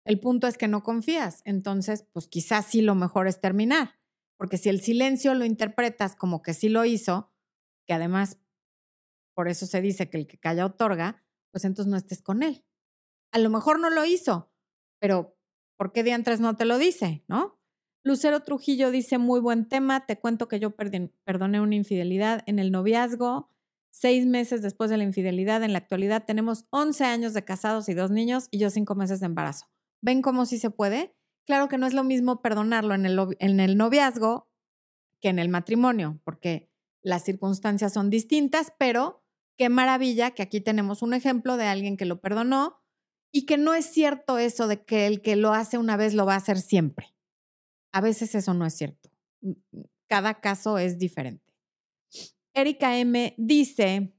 [0.06, 1.42] El punto es que no confías.
[1.46, 4.00] Entonces, pues quizás sí lo mejor es terminar.
[4.38, 7.32] Porque si el silencio lo interpretas como que sí lo hizo,
[7.88, 8.40] que además
[9.34, 12.66] por eso se dice que el que calla otorga, pues entonces no estés con él.
[13.32, 14.52] A lo mejor no lo hizo,
[15.00, 15.38] pero
[15.78, 17.60] ¿por qué diantres no te lo dice, no?
[18.04, 22.72] Lucero Trujillo dice, muy buen tema, te cuento que yo perdoné una infidelidad en el
[22.72, 23.50] noviazgo,
[23.92, 27.94] seis meses después de la infidelidad, en la actualidad tenemos 11 años de casados y
[27.94, 29.73] dos niños y yo cinco meses de embarazo.
[30.04, 31.16] ¿Ven cómo sí se puede?
[31.46, 34.50] Claro que no es lo mismo perdonarlo en el, en el noviazgo
[35.22, 36.70] que en el matrimonio, porque
[37.02, 39.24] las circunstancias son distintas, pero
[39.58, 42.82] qué maravilla que aquí tenemos un ejemplo de alguien que lo perdonó
[43.32, 46.26] y que no es cierto eso de que el que lo hace una vez lo
[46.26, 47.16] va a hacer siempre.
[47.94, 49.10] A veces eso no es cierto.
[50.08, 51.54] Cada caso es diferente.
[52.54, 54.14] Erika M dice,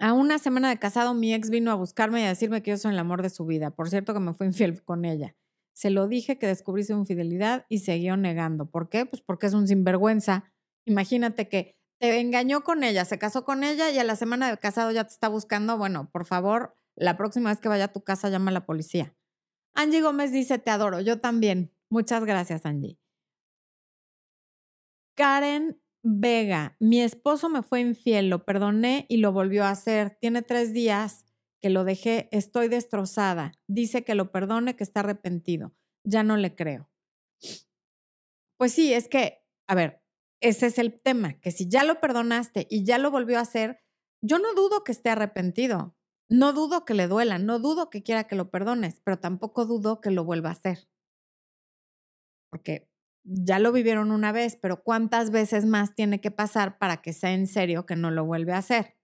[0.00, 2.76] a una semana de casado, mi ex vino a buscarme y a decirme que yo
[2.78, 3.70] soy el amor de su vida.
[3.70, 5.36] Por cierto, que me fui infiel con ella.
[5.74, 8.70] Se lo dije que descubrí su infidelidad y siguió negando.
[8.70, 9.06] ¿Por qué?
[9.06, 10.52] Pues porque es un sinvergüenza.
[10.86, 14.58] Imagínate que te engañó con ella, se casó con ella y a la semana de
[14.58, 15.78] casado ya te está buscando.
[15.78, 19.14] Bueno, por favor, la próxima vez que vaya a tu casa, llama a la policía.
[19.74, 21.00] Angie Gómez dice: Te adoro.
[21.00, 21.72] Yo también.
[21.90, 22.98] Muchas gracias, Angie.
[25.14, 30.16] Karen Vega, mi esposo me fue infiel, lo perdoné y lo volvió a hacer.
[30.20, 31.24] Tiene tres días
[31.60, 33.52] que lo dejé, estoy destrozada.
[33.68, 35.72] Dice que lo perdone, que está arrepentido.
[36.04, 36.90] Ya no le creo.
[38.58, 40.02] Pues sí, es que, a ver,
[40.40, 43.80] ese es el tema, que si ya lo perdonaste y ya lo volvió a hacer,
[44.22, 45.96] yo no dudo que esté arrepentido,
[46.28, 50.00] no dudo que le duela, no dudo que quiera que lo perdones, pero tampoco dudo
[50.00, 50.88] que lo vuelva a hacer.
[52.50, 52.88] Porque
[53.24, 57.32] ya lo vivieron una vez, pero ¿cuántas veces más tiene que pasar para que sea
[57.32, 58.96] en serio que no lo vuelve a hacer?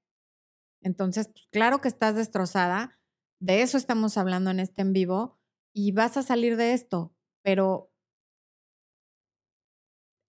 [0.82, 2.98] Entonces, pues, claro que estás destrozada,
[3.40, 5.38] de eso estamos hablando en este en vivo
[5.72, 7.92] y vas a salir de esto, pero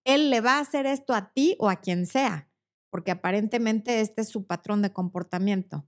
[0.05, 2.49] él le va a hacer esto a ti o a quien sea,
[2.91, 5.87] porque aparentemente este es su patrón de comportamiento.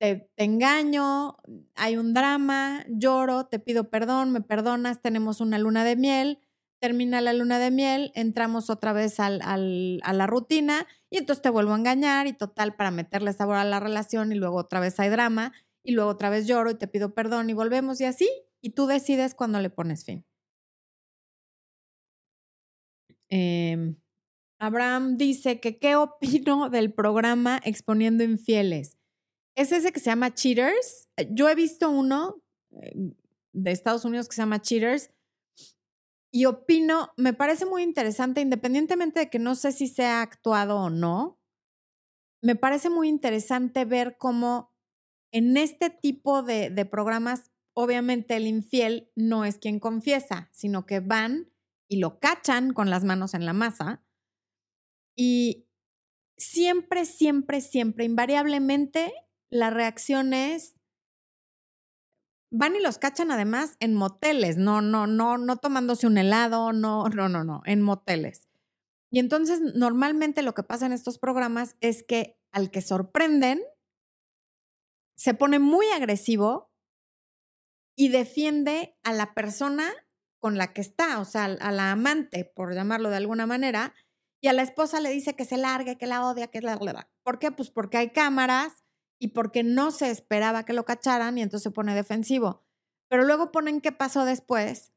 [0.00, 1.36] te, engaño,
[1.76, 6.40] hay un drama, lloro, te pido perdón, me perdonas, tenemos una luna de miel,
[6.80, 11.72] termina la luna de miel, entramos otra vez a la rutina y entonces te vuelvo
[11.72, 15.10] a engañar y total para meterle sabor a la relación y luego otra vez hay
[15.10, 18.28] drama y luego otra vez lloro y te pido perdón y volvemos y así
[18.62, 20.24] y tú decides cuándo le pones fin.
[23.28, 23.96] Em,
[24.58, 28.96] Abraham dice que qué opino del programa Exponiendo Infieles.
[29.56, 31.08] Es ese que se llama Cheaters.
[31.30, 33.12] Yo he visto uno eh,
[33.52, 35.10] de Estados Unidos que se llama Cheaters
[36.32, 40.90] y opino, me parece muy interesante, independientemente de que no sé si sea actuado o
[40.90, 41.40] no,
[42.42, 44.72] me parece muy interesante ver cómo
[45.32, 51.00] en este tipo de, de programas, obviamente el infiel no es quien confiesa, sino que
[51.00, 51.52] van
[51.88, 54.04] y lo cachan con las manos en la masa
[55.16, 55.68] y
[56.38, 59.12] siempre, siempre, siempre, invariablemente
[59.50, 60.79] la reacción es,
[62.50, 67.08] van y los cachan además en moteles, no, no, no, no tomándose un helado, no,
[67.08, 68.48] no, no, no, en moteles.
[69.12, 73.62] Y entonces normalmente lo que pasa en estos programas es que al que sorprenden,
[75.16, 76.72] se pone muy agresivo
[77.96, 79.92] y defiende a la persona
[80.40, 83.94] con la que está, o sea, a la amante, por llamarlo de alguna manera,
[84.42, 86.78] y a la esposa le dice que se largue, que la odia, que la...
[87.22, 87.52] ¿Por qué?
[87.52, 88.82] Pues porque hay cámaras
[89.20, 92.64] y porque no se esperaba que lo cacharan y entonces se pone defensivo.
[93.08, 94.92] Pero luego ponen qué pasó después.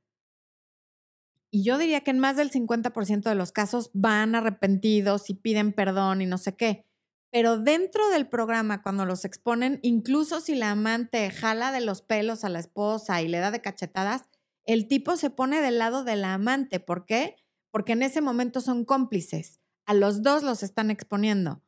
[1.51, 5.73] Y yo diría que en más del 50% de los casos van arrepentidos y piden
[5.73, 6.87] perdón y no sé qué.
[7.31, 12.43] Pero dentro del programa, cuando los exponen, incluso si la amante jala de los pelos
[12.43, 14.23] a la esposa y le da de cachetadas,
[14.65, 16.79] el tipo se pone del lado de la amante.
[16.79, 17.35] ¿Por qué?
[17.71, 19.59] Porque en ese momento son cómplices.
[19.85, 21.61] A los dos los están exponiendo.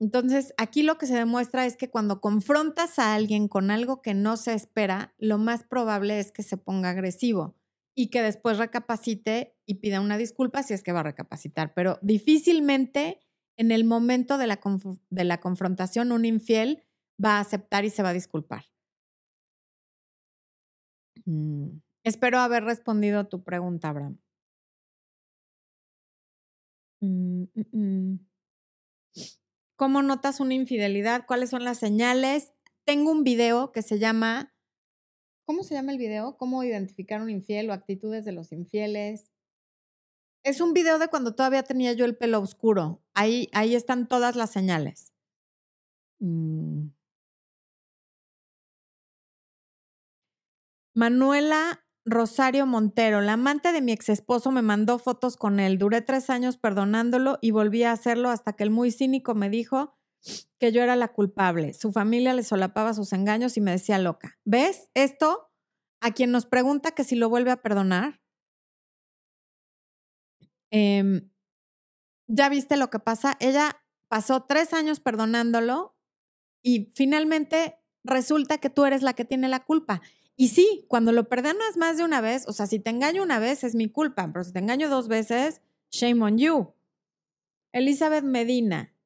[0.00, 4.14] Entonces, aquí lo que se demuestra es que cuando confrontas a alguien con algo que
[4.14, 7.54] no se espera, lo más probable es que se ponga agresivo
[7.94, 11.74] y que después recapacite y pida una disculpa si es que va a recapacitar.
[11.74, 13.20] Pero difícilmente
[13.58, 14.58] en el momento de la,
[15.10, 16.82] de la confrontación un infiel
[17.22, 18.64] va a aceptar y se va a disculpar.
[21.26, 24.18] Mm, espero haber respondido a tu pregunta, Abraham.
[27.02, 28.18] Mm, mm,
[29.80, 31.24] ¿Cómo notas una infidelidad?
[31.26, 32.52] ¿Cuáles son las señales?
[32.84, 34.54] Tengo un video que se llama,
[35.46, 36.36] ¿cómo se llama el video?
[36.36, 39.32] ¿Cómo identificar un infiel o actitudes de los infieles?
[40.44, 43.02] Es un video de cuando todavía tenía yo el pelo oscuro.
[43.14, 45.14] Ahí, ahí están todas las señales.
[46.18, 46.88] Mm.
[50.92, 55.78] Manuela Rosario Montero, la amante de mi ex esposo, me mandó fotos con él.
[55.78, 59.96] Duré tres años perdonándolo y volví a hacerlo hasta que el muy cínico me dijo
[60.58, 61.72] que yo era la culpable.
[61.72, 64.38] Su familia le solapaba sus engaños y me decía loca.
[64.44, 65.52] ¿Ves esto?
[66.00, 68.20] A quien nos pregunta que si lo vuelve a perdonar.
[70.72, 71.30] Em,
[72.26, 73.36] ya viste lo que pasa.
[73.38, 75.96] Ella pasó tres años perdonándolo
[76.62, 80.02] y finalmente resulta que tú eres la que tiene la culpa.
[80.40, 83.38] Y sí, cuando lo perdonas más de una vez, o sea, si te engaño una
[83.38, 86.72] vez es mi culpa, pero si te engaño dos veces, shame on you.
[87.72, 88.96] Elizabeth Medina,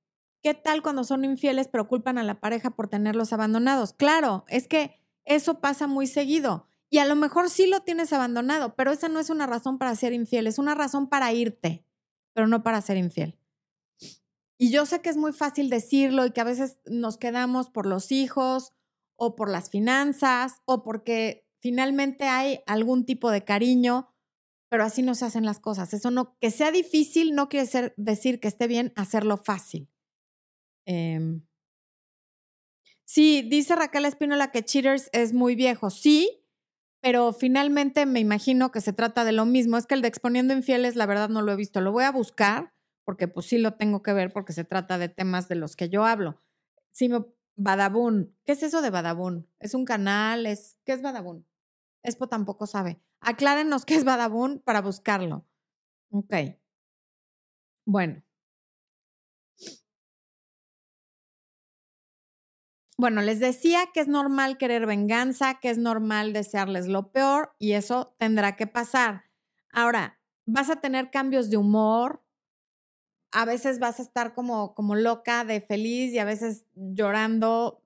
[0.45, 3.95] ¿qué tal cuando son infieles pero culpan a la pareja por tenerlos abandonados?
[3.95, 6.69] Claro, es que eso pasa muy seguido.
[6.89, 9.97] Y a lo mejor sí lo tienes abandonado, pero esa no es una razón para
[9.97, 11.85] ser infiel, es una razón para irte,
[12.33, 13.37] pero no para ser infiel.
[14.57, 17.87] Y yo sé que es muy fácil decirlo y que a veces nos quedamos por
[17.87, 18.73] los hijos
[19.17, 24.11] o por las finanzas o porque finalmente hay algún tipo de cariño,
[24.71, 25.95] pero así no se hacen las cosas.
[25.95, 29.89] Eso no, que sea difícil no quiere decir que esté bien hacerlo fácil.
[30.87, 31.47] Em,
[33.05, 35.91] sí, dice Raquel Espínola que Cheaters es muy viejo.
[35.91, 36.45] Sí,
[37.01, 39.77] pero finalmente me imagino que se trata de lo mismo.
[39.77, 41.81] Es que el de Exponiendo Infieles, la verdad no lo he visto.
[41.81, 42.73] Lo voy a buscar
[43.05, 45.89] porque pues sí lo tengo que ver porque se trata de temas de los que
[45.89, 46.43] yo hablo.
[46.93, 47.25] Si me
[47.57, 48.37] Badabun.
[48.45, 49.49] ¿Qué es eso de Badabun?
[49.61, 50.47] ¿Es un canal?
[50.47, 51.47] ¿Es, ¿Qué es Badabun?
[52.03, 53.01] Espo tampoco sabe.
[53.21, 55.47] Aclárenos qué es Badabun para buscarlo.
[56.11, 56.35] Ok.
[57.87, 58.23] Bueno.
[62.97, 67.73] Bueno, les decía que es normal querer venganza, que es normal desearles lo peor y
[67.73, 69.25] eso tendrá que pasar.
[69.73, 72.24] Ahora, vas a tener cambios de humor,
[73.35, 77.83] a veces vas a estar como, como loca de feliz y a veces llorando.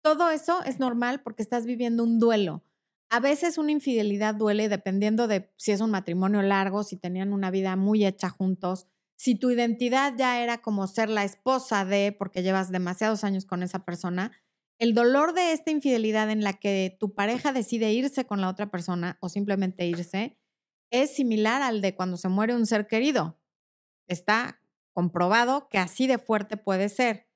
[0.00, 2.64] Todo eso es normal porque estás viviendo un duelo.
[3.10, 7.50] A veces una infidelidad duele dependiendo de si es un matrimonio largo, si tenían una
[7.50, 8.86] vida muy hecha juntos,
[9.16, 13.62] si tu identidad ya era como ser la esposa de, porque llevas demasiados años con
[13.62, 14.32] esa persona,
[14.80, 18.70] El dolor de esta infidelidad en la que tu pareja decide irse con la otra
[18.70, 20.38] persona o simplemente irse
[20.90, 23.38] es similar al de cuando se muere un ser querido.
[24.06, 24.60] Está
[24.98, 27.28] comprobado que así de fuerte puede ser.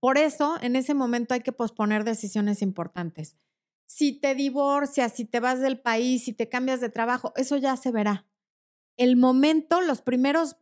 [0.00, 3.38] Por eso, en ese momento hay que posponer decisiones importantes.
[3.86, 7.74] Si te divorcias, si te vas del país, si te cambias de trabajo, eso ya
[7.78, 8.28] se verá.
[8.98, 10.58] El momento, los primeros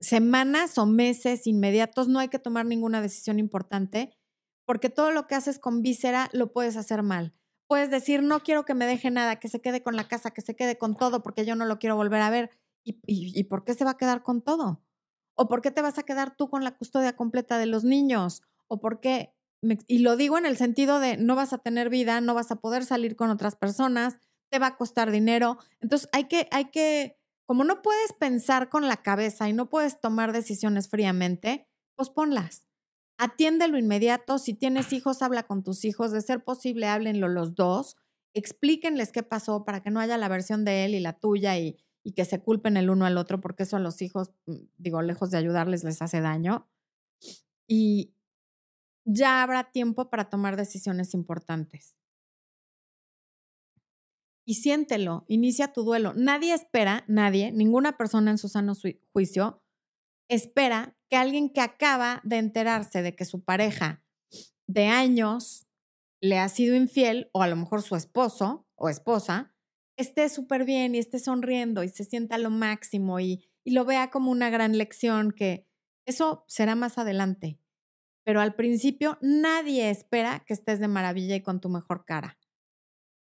[0.00, 4.16] semanas o meses inmediatos, no hay que tomar ninguna decisión importante
[4.64, 7.34] porque todo lo que haces con víscera lo puedes hacer mal.
[7.68, 10.40] Puedes decir, no quiero que me deje nada, que se quede con la casa, que
[10.40, 12.50] se quede con todo, porque yo no lo quiero volver a ver.
[12.86, 14.80] ¿Y, y por qué se va a quedar con todo?
[15.34, 18.42] ¿O por qué te vas a quedar tú con la custodia completa de los niños?
[18.68, 19.32] ¿O por qué?
[19.86, 22.56] y lo digo en el sentido de no vas a tener vida, no vas a
[22.56, 25.58] poder salir con otras personas, te va a costar dinero.
[25.80, 30.00] Entonces hay que, hay que, como no puedes pensar con la cabeza y no puedes
[30.00, 31.66] tomar decisiones fríamente,
[31.96, 32.64] pues ponlas.
[33.18, 34.38] Atiéndelo inmediato.
[34.38, 36.12] Si tienes hijos, habla con tus hijos.
[36.12, 37.96] De ser posible, háblenlo los dos.
[38.34, 41.78] Explíquenles qué pasó para que no haya la versión de él y la tuya y,
[42.06, 45.02] y que se culpen el uno al otro, porque eso a los hijos, mm, digo,
[45.02, 46.70] lejos de ayudarles, les hace daño.
[47.66, 48.14] Y
[49.04, 51.96] ya habrá tiempo para tomar decisiones importantes.
[54.44, 56.14] Y siéntelo, inicia tu duelo.
[56.14, 58.74] Nadie espera, nadie, ninguna persona en su sano
[59.12, 59.64] juicio,
[60.28, 64.04] espera que alguien que acaba de enterarse de que su pareja
[64.68, 65.66] de años
[66.20, 69.55] le ha sido infiel, o a lo mejor su esposo o esposa,
[69.96, 74.10] esté súper bien y esté sonriendo y se sienta lo máximo y, y lo vea
[74.10, 75.66] como una gran lección, que
[76.06, 77.58] eso será más adelante.
[78.24, 82.38] Pero al principio nadie espera que estés de maravilla y con tu mejor cara.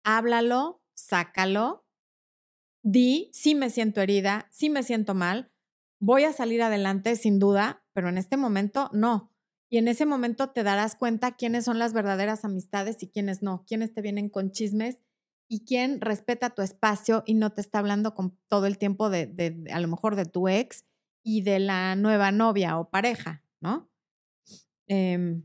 [0.05, 1.87] Háblalo, sácalo,
[2.83, 5.51] di, sí me siento herida, sí me siento mal,
[6.01, 9.33] voy a salir adelante sin duda, pero en este momento no.
[9.69, 13.64] Y en ese momento te darás cuenta quiénes son las verdaderas amistades y quiénes no,
[13.67, 15.03] quiénes te vienen con chismes
[15.49, 19.64] y quién respeta tu espacio y no te está hablando con todo el tiempo de,
[19.72, 20.84] a lo mejor de tu ex
[21.22, 23.90] y de la nueva novia o pareja, ¿no?
[24.86, 25.44] Em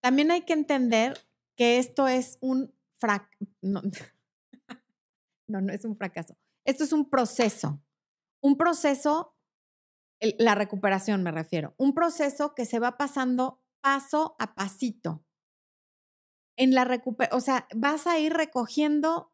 [0.00, 1.18] también hay que entender
[1.56, 3.46] que esto es un fracaso.
[3.62, 3.80] No,
[5.48, 6.36] no, no es un fracaso.
[6.66, 7.82] Esto es un proceso
[8.44, 9.34] un proceso,
[10.20, 15.24] la recuperación me refiero, un proceso que se va pasando paso a pasito.
[16.56, 19.32] En la recuperación, o sea, vas a ir recogiendo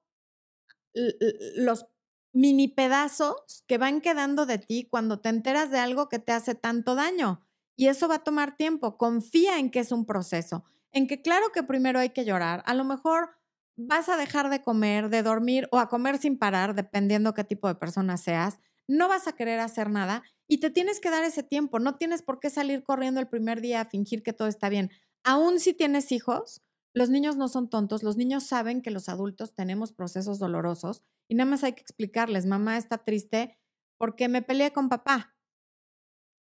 [1.56, 1.86] los
[2.32, 6.54] mini pedazos que van quedando de ti cuando te enteras de algo que te hace
[6.54, 7.46] tanto daño.
[7.76, 8.96] Y eso va a tomar tiempo.
[8.96, 12.62] Confía en que es un proceso, en que claro que primero hay que llorar.
[12.66, 13.30] A lo mejor
[13.76, 17.68] vas a dejar de comer, de dormir o a comer sin parar, dependiendo qué tipo
[17.68, 18.58] de persona seas
[18.90, 21.78] no vas a querer hacer nada y te tienes que dar ese tiempo.
[21.78, 24.90] No tienes por qué salir corriendo el primer día a fingir que todo está bien.
[25.22, 26.60] Aún si tienes hijos,
[26.92, 31.34] los niños no son tontos, los niños saben que los adultos tenemos procesos dolorosos y
[31.34, 33.58] nada más hay que explicarles, mamá está triste
[33.98, 35.36] porque me peleé con papá.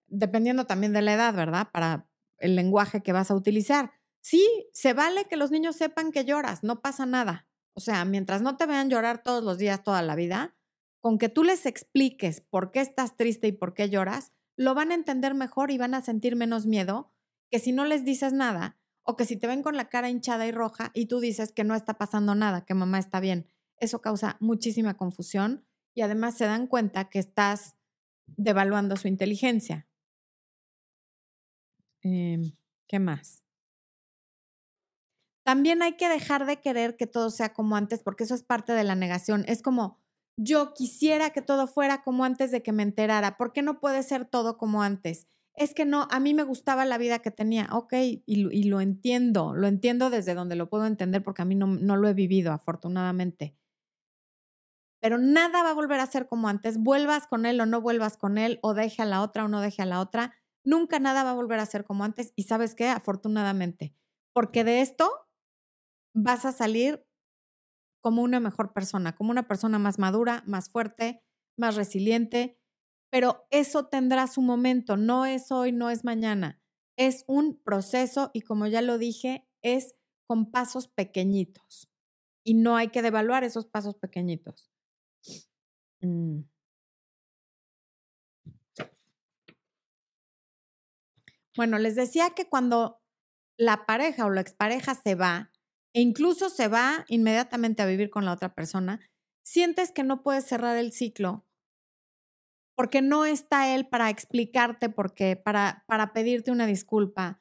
[0.09, 1.69] Dependiendo también de la edad, ¿verdad?
[1.73, 2.09] Para
[2.39, 3.93] el lenguaje que vas a utilizar.
[4.23, 7.49] Sí, se vale que los niños sepan que lloras, no pasa nada.
[7.75, 10.55] O sea, mientras no te vean llorar todos los días, toda la vida,
[11.01, 14.93] con que tú les expliques por qué estás triste y por qué lloras, lo van
[14.93, 17.13] a entender mejor y van a sentir menos miedo
[17.51, 20.47] que si no les dices nada o que si te ven con la cara hinchada
[20.47, 23.49] y roja y tú dices que no está pasando nada, que mamá está bien.
[23.79, 27.77] Eso causa muchísima confusión y además se dan cuenta que estás
[28.27, 29.89] devaluando su inteligencia.
[32.03, 33.43] Em, ¿Qué más?
[35.45, 38.73] También hay que dejar de querer que todo sea como antes, porque eso es parte
[38.73, 39.45] de la negación.
[39.49, 39.99] Es como,
[40.37, 43.37] yo quisiera que todo fuera como antes de que me enterara.
[43.37, 45.27] ¿Por qué no puede ser todo como antes?
[45.55, 47.69] Es que no, a mí me gustaba la vida que tenía.
[47.73, 51.67] Ok, y, lo entiendo, lo entiendo desde donde lo puedo entender porque a mí no,
[51.67, 53.57] no lo he vivido, afortunadamente.
[55.01, 56.79] Pero nada va a volver a ser como antes.
[56.79, 59.61] Vuelvas con él o no vuelvas con él, o deje a la otra o no
[59.61, 60.33] deje a la otra.
[60.65, 62.33] Nunca nada va a volver a ser como antes.
[62.37, 63.95] Y sabes qué, afortunadamente,
[64.33, 65.11] porque de esto
[66.15, 67.05] vas a salir
[68.01, 71.23] como una mejor persona, como una persona más madura, más fuerte,
[71.59, 72.59] más resiliente,
[73.13, 76.59] pero eso tendrá su momento, no es hoy, no es mañana,
[76.97, 79.95] es un proceso y como ya lo dije, es
[80.27, 81.91] con pasos pequeñitos
[82.43, 84.71] y no hay que devaluar esos pasos pequeñitos.
[86.01, 86.45] Mm.
[91.55, 93.03] Bueno, les decía que cuando
[93.59, 95.53] la pareja o la expareja se va,
[95.93, 99.01] e incluso se va inmediatamente a vivir con la otra persona,
[99.43, 101.45] sientes que no puedes cerrar el ciclo
[102.83, 107.41] porque no está él para explicarte por qué, para, para pedirte una disculpa,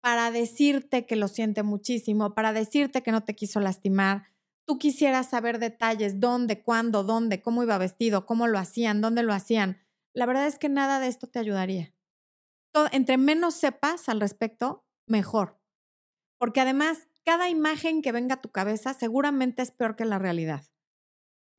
[0.00, 4.24] para decirte que lo siente muchísimo, para decirte que no te quiso lastimar.
[4.66, 9.32] Tú quisieras saber detalles, dónde, cuándo, dónde, cómo iba vestido, cómo lo hacían, dónde lo
[9.32, 9.78] hacían.
[10.12, 11.94] La verdad es que nada de esto te ayudaría.
[12.90, 15.60] entre menos sepas al respecto, mejor.
[16.36, 20.64] Porque además, cada imagen que venga a tu cabeza seguramente es peor que la realidad.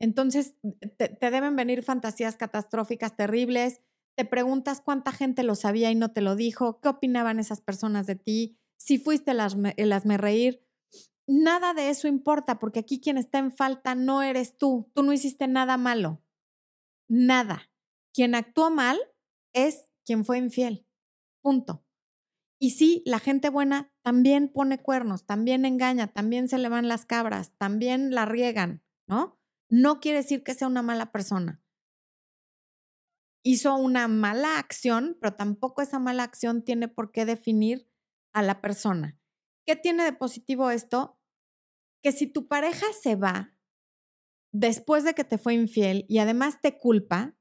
[0.01, 0.55] Entonces,
[0.97, 3.81] te, deben venir fantasías catastróficas terribles,
[4.17, 8.07] te preguntas cuánta gente lo sabía y no te lo dijo, qué opinaban esas personas
[8.07, 10.65] de ti, si fuiste el hazme reír.
[11.27, 15.13] Nada de eso importa porque aquí quien está en falta no eres tú, tú no
[15.13, 16.23] hiciste nada malo,
[17.07, 17.69] nada.
[18.11, 18.99] Quien actuó mal
[19.53, 20.87] es quien fue infiel,
[21.43, 21.85] punto.
[22.59, 27.05] Y sí, la gente buena también pone cuernos, también engaña, también se le van las
[27.05, 29.40] cabras, también la riegan, ¿no?
[29.71, 31.61] No quiere decir que sea una mala persona
[33.43, 37.89] hizo una mala acción, pero tampoco esa mala acción tiene por qué definir
[38.33, 39.17] a la persona.
[39.65, 41.19] ¿Qué tiene de positivo esto?
[42.03, 43.55] Que si tu pareja se va
[44.51, 47.35] después de que te fue infiel y además te culpa,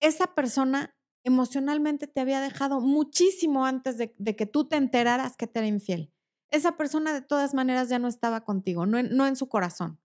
[0.00, 5.58] esa persona emocionalmente te había dejado muchísimo antes de, que tú te enteraras que te
[5.58, 6.12] era infiel.
[6.50, 10.00] Esa persona de todas maneras ya no estaba contigo, no no en su corazón.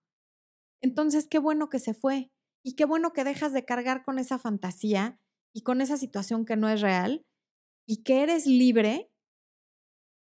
[0.83, 2.29] Entonces, qué bueno que se fue
[2.63, 5.19] y qué bueno que dejas de cargar con esa fantasía
[5.53, 7.25] y con esa situación que no es real
[7.87, 9.11] y que eres libre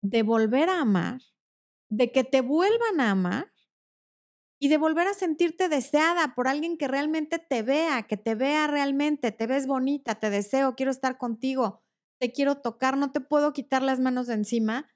[0.03, 1.21] de volver a amar,
[1.91, 3.53] de que te vuelvan a amar
[4.63, 8.67] y de volver a sentirte deseada por alguien que realmente te vea, que te vea
[8.67, 11.83] realmente, te ves bonita, te deseo, quiero estar contigo,
[12.19, 14.87] te quiero tocar, no te puedo quitar las manos de encima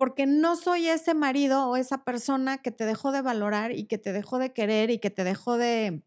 [0.00, 3.98] porque no soy ese marido o esa persona que te dejó de valorar y que
[3.98, 6.02] te dejó de querer y que te dejó de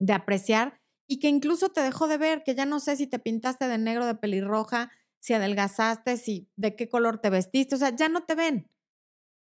[0.00, 3.18] de apreciar y que incluso te dejó de ver, que ya no sé si te
[3.18, 4.90] pintaste de negro, de pelirroja,
[5.20, 8.70] si adelgazaste, si de qué color te vestiste, o sea, ya no te ven.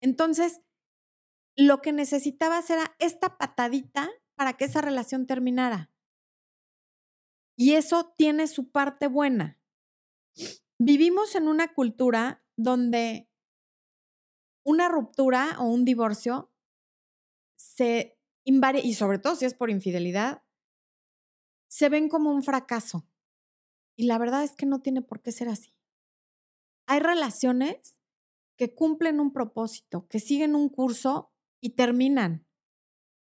[0.01, 0.63] Entonces,
[1.57, 5.91] lo que necesitabas era esta patadita para que esa relación terminara.
[7.57, 9.59] Y eso tiene su parte buena.
[10.79, 13.28] Vivimos en una cultura donde
[14.69, 16.53] una ruptura o un divorcio
[17.57, 18.15] se
[18.45, 20.43] y sobre todo si es por infidelidad,
[21.69, 23.07] se ven como un fracaso.
[23.97, 25.75] Y la verdad es que no tiene por qué ser así.
[26.87, 27.99] Hay relaciones
[28.57, 32.47] que cumplen un propósito, que siguen un curso y terminan.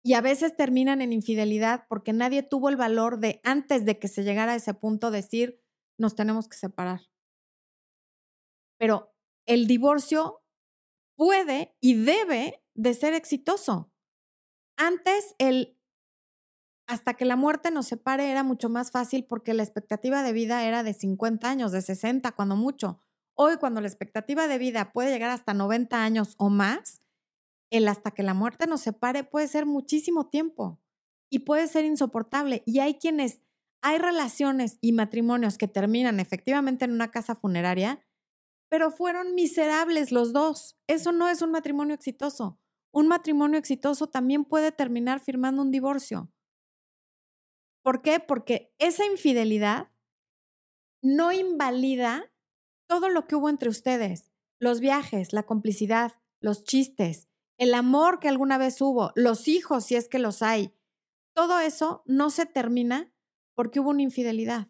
[0.02, 4.08] Y a veces terminan en infidelidad porque nadie tuvo el valor de, antes de que
[4.08, 5.62] se llegara a ese punto, decir,
[5.98, 7.10] nos tenemos que separar.
[8.78, 9.14] Pero
[9.46, 10.42] el divorcio
[11.18, 13.92] puede y debe de ser exitoso.
[14.76, 15.76] Antes, el
[16.86, 20.64] hasta que la muerte nos separe era mucho más fácil porque la expectativa de vida
[20.64, 23.02] era de 50 años, de 60 cuando mucho.
[23.34, 27.02] Hoy, cuando la expectativa de vida puede llegar hasta 90 años o más,
[27.70, 30.80] el hasta que la muerte nos separe puede ser muchísimo tiempo
[31.30, 32.62] y puede ser insoportable.
[32.64, 33.42] Y hay quienes,
[33.82, 38.00] hay relaciones y matrimonios que terminan efectivamente en una casa funeraria,
[38.68, 40.76] pero fueron miserables los dos.
[40.86, 42.58] Eso no es un matrimonio exitoso
[42.92, 46.32] un matrimonio exitoso también puede terminar firmando un divorcio.
[47.82, 48.20] ¿Por qué?
[48.20, 49.90] Porque esa infidelidad
[51.02, 52.32] no invalida
[52.88, 58.28] todo lo que hubo entre ustedes, los viajes, la complicidad, los chistes, el amor que
[58.28, 60.74] alguna vez hubo, los hijos si es que los hay.
[61.34, 63.12] Todo eso no se termina
[63.54, 64.68] porque hubo una infidelidad.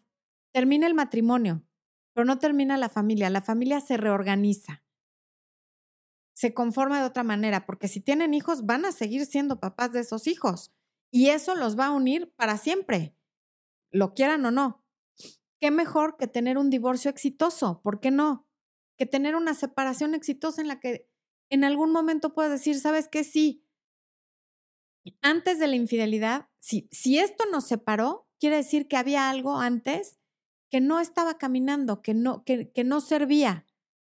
[0.51, 1.63] Termina el matrimonio,
[2.19, 3.29] pero no termina la familia.
[3.29, 4.83] La familia se reorganiza
[6.33, 10.01] se conforma de otra manera, porque si tienen hijos van a seguir siendo papás de
[10.01, 10.73] esos hijos
[11.11, 13.13] y eso los va a unir para siempre,
[13.91, 14.85] lo quieran o no.
[15.61, 17.81] ¿Qué mejor que tener un divorcio exitoso?
[17.81, 18.47] ¿Por qué no?
[18.97, 21.09] Que tener una separación exitosa en la que
[21.49, 23.23] en algún momento puedes decir, ¿sabes qué?
[23.23, 23.65] Sí,
[25.21, 30.18] antes de la infidelidad, si, si esto nos separó, quiere decir que había algo antes
[30.69, 33.65] que no estaba caminando, que no, que, que no servía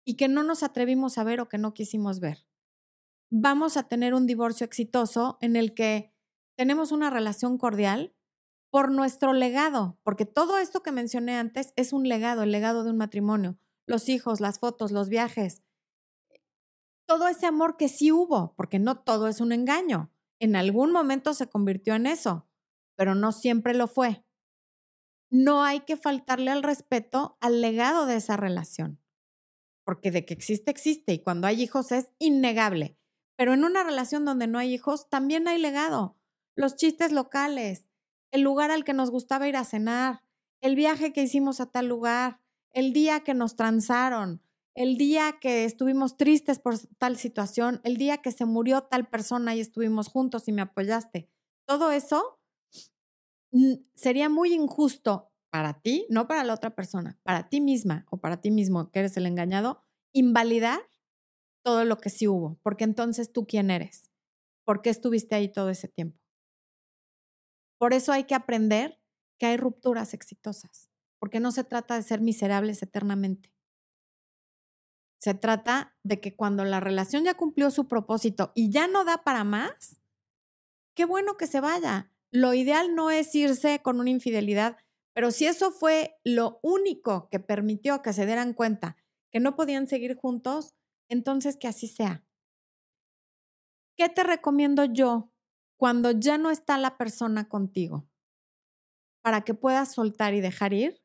[0.06, 2.46] y que no nos atrevimos a ver o que no quisimos ver.
[3.30, 6.14] Vamos a tener un divorcio exitoso en el que
[6.58, 8.14] tenemos una relación cordial
[8.70, 12.92] por nuestro legado, porque todo esto que mencioné antes es un legado, el legado de
[12.92, 15.62] un matrimonio, los hijos, las fotos, los viajes,
[17.06, 20.10] todo ese amor que sí hubo, porque no todo es un engaño.
[20.40, 22.48] En algún momento se convirtió en eso,
[22.96, 24.24] pero no siempre lo fue.
[25.32, 29.02] No hay que faltarle al respeto al legado de esa relación
[29.84, 32.98] porque de que existe, existe, y cuando hay hijos es innegable.
[33.36, 36.18] Pero en una relación donde no hay hijos, también hay legado.
[36.56, 37.90] Los chistes locales,
[38.32, 40.24] el lugar al que nos gustaba ir a cenar,
[40.62, 42.40] el viaje que hicimos a tal lugar,
[42.72, 44.42] el día que nos transaron,
[44.76, 49.56] el día que estuvimos tristes por tal situación, el día que se murió tal persona
[49.56, 51.30] y estuvimos juntos y me apoyaste.
[51.66, 52.40] Todo eso
[53.96, 58.42] sería muy injusto para ti, no para la otra persona, para ti misma o para
[58.42, 59.84] ti mismo que eres el engañado,
[60.14, 60.82] invalidar
[61.64, 64.10] todo lo que sí hubo, porque entonces tú quién eres,
[64.66, 66.20] por qué estuviste ahí todo ese tiempo.
[67.78, 69.00] Por eso hay que aprender
[69.40, 70.90] que hay rupturas exitosas,
[71.20, 73.54] porque no se trata de ser miserables eternamente.
[75.20, 79.24] Se trata de que cuando la relación ya cumplió su propósito y ya no da
[79.24, 80.00] para más,
[80.96, 82.12] qué bueno que se vaya.
[82.32, 84.78] Lo ideal no es irse con una infidelidad,
[85.14, 88.96] pero si eso fue lo único que permitió que se dieran cuenta
[89.32, 90.76] que no podían seguir juntos,
[91.10, 92.26] entonces que así sea.
[93.98, 95.32] ¿Qué te recomiendo yo
[95.78, 98.08] cuando ya no está la persona contigo?
[99.22, 101.04] Para que puedas soltar y dejar ir,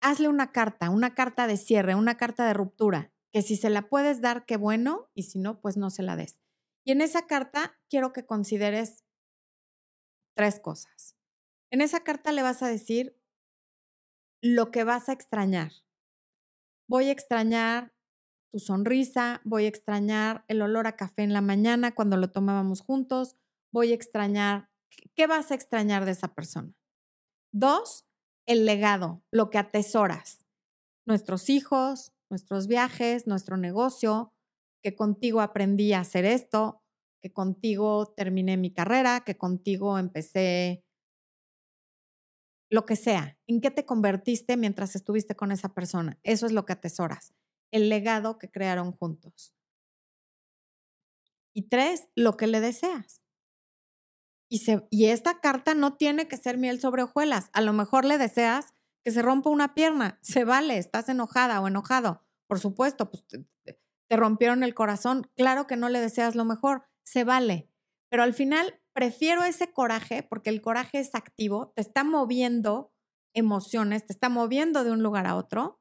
[0.00, 3.88] hazle una carta, una carta de cierre, una carta de ruptura que si se la
[3.88, 6.40] puedes dar, qué bueno, y si no, pues no se la des.
[6.84, 9.04] Y en esa carta quiero que consideres
[10.34, 11.16] tres cosas.
[11.70, 13.16] En esa carta le vas a decir
[14.42, 15.72] lo que vas a extrañar.
[16.88, 17.92] Voy a extrañar
[18.50, 22.80] tu sonrisa, voy a extrañar el olor a café en la mañana cuando lo tomábamos
[22.80, 23.36] juntos,
[23.72, 24.70] voy a extrañar,
[25.14, 26.74] ¿qué vas a extrañar de esa persona?
[27.52, 28.06] Dos,
[28.46, 30.44] el legado, lo que atesoras,
[31.06, 34.32] nuestros hijos, nuestros viajes, nuestro negocio,
[34.82, 36.79] que contigo aprendí a hacer esto,
[37.20, 40.84] que contigo terminé mi carrera, que contigo empecé
[42.70, 43.38] lo que sea.
[43.46, 46.18] ¿En qué te convertiste mientras estuviste con esa persona?
[46.22, 47.34] Eso es lo que atesoras,
[47.72, 49.54] el legado que crearon juntos.
[51.54, 53.26] Y tres, lo que le deseas.
[54.48, 57.50] Y, y esta carta no tiene que ser miel sobre hojuelas.
[57.52, 61.68] A lo mejor le deseas que se rompa una pierna, se vale, estás enojada o
[61.68, 62.24] enojado.
[62.48, 67.24] Por supuesto, pues te, rompieron el corazón, claro que no le deseas lo mejor, se
[67.24, 67.68] vale.
[68.08, 72.92] Pero al final prefiero ese coraje porque el coraje es activo, te está moviendo
[73.34, 75.80] emociones, te está moviendo de un lugar a otro,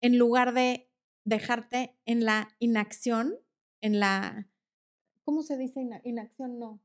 [0.00, 0.90] en lugar de
[1.24, 3.36] dejarte en la inacción,
[3.80, 4.48] en la,
[5.24, 6.58] ¿cómo se dice inacción?
[6.58, 6.80] No,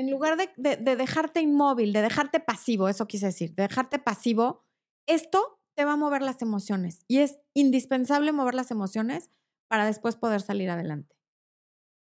[0.00, 4.64] en lugar de, dejarte inmóvil, de dejarte pasivo, eso quise decir, de dejarte pasivo,
[5.06, 9.30] esto te va a mover las emociones y es indispensable mover las emociones
[9.68, 11.19] para después poder salir adelante.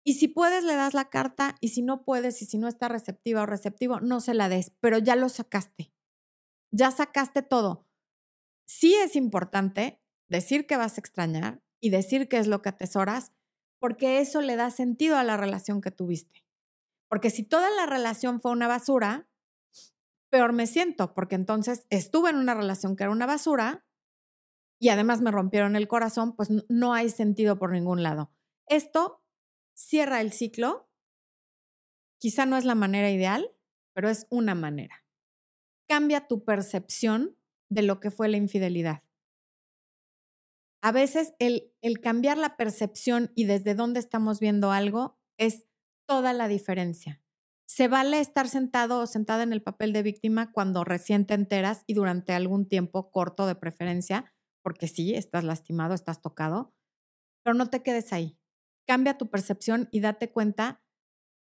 [0.04, 2.88] Y si puedes, le das la carta y si no puedes y si no está
[2.88, 5.92] receptiva o receptivo, no se la des, pero ya lo sacaste.
[6.72, 7.86] Ya sacaste todo.
[8.66, 13.32] Sí es importante decir que vas a extrañar y decir qué es lo que atesoras,
[13.78, 16.44] porque eso le da sentido a la relación que tuviste.
[17.08, 19.28] Porque si toda la relación fue una basura,
[20.30, 23.84] peor me siento, porque entonces estuve en una relación que era una basura
[24.80, 28.32] y además me rompieron el corazón, pues no hay sentido por ningún lado.
[28.66, 29.21] Esto
[29.74, 30.88] cierra el ciclo.
[32.18, 33.50] Quizá no es la manera ideal,
[33.94, 35.04] pero es una manera.
[35.88, 37.36] Cambia tu percepción
[37.68, 39.02] de lo que fue la infidelidad.
[40.82, 45.64] A veces el, el cambiar la percepción y desde dónde estamos viendo algo es
[46.06, 47.22] toda la diferencia.
[47.66, 51.84] Se vale estar sentado o sentada en el papel de víctima cuando recién te enteras
[51.86, 56.74] y durante algún tiempo corto de preferencia, porque sí, estás lastimado, estás tocado,
[57.42, 58.38] pero no te quedes ahí.
[58.86, 60.82] Cambia tu percepción y date cuenta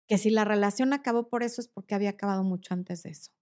[0.09, 3.33] que si la relación acabó por eso es porque había acabado mucho antes de eso.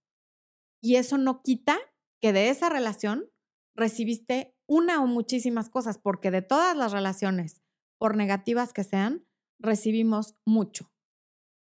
[0.81, 1.77] Y eso no quita
[2.21, 3.29] que de esa relación
[3.75, 7.61] recibiste una o muchísimas cosas, porque de todas las relaciones,
[7.99, 9.27] por negativas que sean,
[9.59, 10.91] recibimos mucho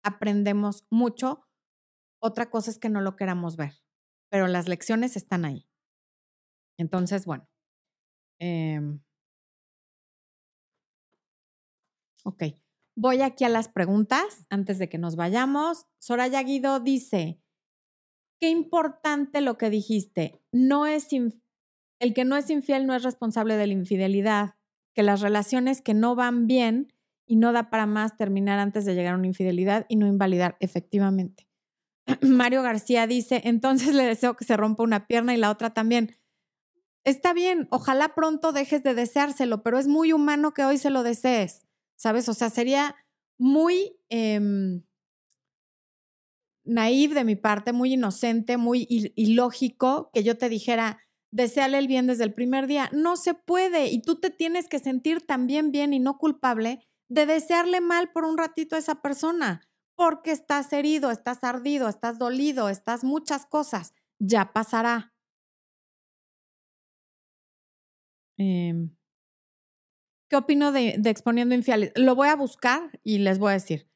[0.02, 1.46] aprendemos mucho.
[2.22, 3.82] Otra cosa es que no lo queramos ver,
[4.30, 5.68] pero las lecciones están ahí.
[6.78, 7.46] Entonces, bueno.
[8.38, 9.00] Em
[12.30, 12.44] ok,
[12.96, 15.86] voy aquí a las preguntas antes de que nos vayamos.
[15.98, 17.40] Soraya Guido dice,
[18.40, 20.40] qué importante lo que dijiste.
[20.52, 24.56] No es el que no es infiel no es responsable de la infidelidad,
[24.94, 26.92] que las relaciones que no van bien
[27.26, 30.56] y no da para más terminar antes de llegar a una infidelidad y no invalidar
[30.60, 31.46] efectivamente.
[32.22, 36.16] Mario García dice, entonces le deseo que se rompa una pierna y la otra también.
[37.04, 41.02] Está bien, ojalá pronto dejes de deseárselo, pero es muy humano que hoy se lo
[41.02, 41.66] desees,
[42.00, 42.28] ¿sabes?
[42.30, 42.96] O sea, sería
[43.38, 44.40] muy eh,
[46.64, 50.98] de mi parte, muy inocente, muy ilógico que yo te dijera,
[51.30, 52.88] deseale el bien desde el primer día.
[52.92, 57.26] No se puede y tú te tienes que sentir también bien y no culpable de
[57.26, 59.62] desearle mal por un ratito a esa persona.
[59.96, 63.92] porque estás herido, estás ardido, estás dolido, estás muchas cosas.
[64.18, 65.12] Ya pasará.
[68.38, 68.90] Em,
[70.30, 71.90] ¿Qué opino de, exponiendo infieles?
[71.96, 73.90] Lo voy a buscar y les voy a decir.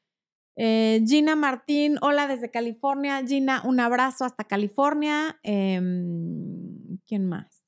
[0.57, 3.25] Eh, Gina Martín, hola desde California.
[3.25, 5.39] Gina, un abrazo hasta California.
[5.43, 7.63] Em, ¿Quién más?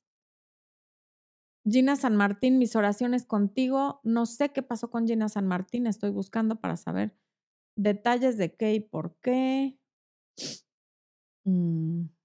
[1.64, 4.00] Gina San Martín, mis oraciones contigo.
[4.04, 7.16] No sé qué pasó con Gina San Martín, estoy buscando para saber
[7.74, 9.78] detalles de qué y por qué.
[11.44, 12.17] Mm.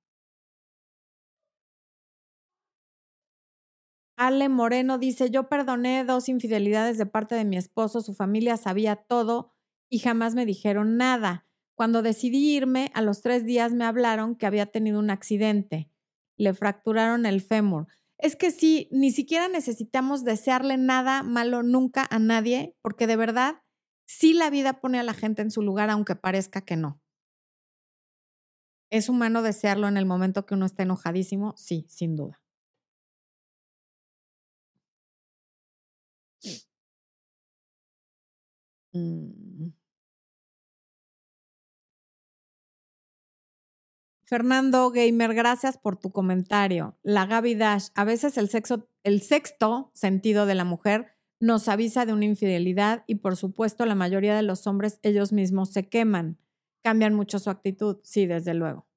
[4.16, 8.96] Ale Moreno dice, yo perdoné dos infidelidades de parte de mi esposo, su familia sabía
[8.96, 9.52] todo
[9.90, 11.48] y jamás me dijeron nada.
[11.76, 15.90] Cuando decidí irme, a los tres días me hablaron que había tenido un accidente.
[16.38, 17.88] Le fracturaron el fémur.
[18.20, 23.64] Es que sí, ni siquiera necesitamos desearle nada malo nunca a nadie, porque de verdad,
[24.06, 27.02] sí la vida pone a la gente en su lugar, aunque parezca que no.
[28.92, 31.56] ¿Es humano desearlo en el momento que uno está enojadísimo?
[31.58, 32.43] Sí, sin duda.
[38.94, 39.72] Mm.
[44.26, 46.98] Fernando Gamer, gracias por tu comentario.
[47.04, 52.06] La Gaby Dash, a veces el, sexo, el sexto sentido de la mujer nos avisa
[52.06, 56.38] de una infidelidad y por supuesto la mayoría de los hombres ellos mismos se queman,
[56.84, 58.88] cambian mucho su actitud, sí, desde luego.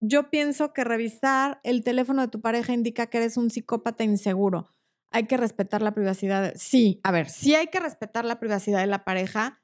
[0.00, 4.68] Yo pienso que revisar el teléfono de tu pareja indica que eres un psicópata inseguro
[5.10, 6.52] hay que respetar la privacidad.
[6.56, 9.62] Sí, a ver, sí hay que respetar la privacidad de la pareja.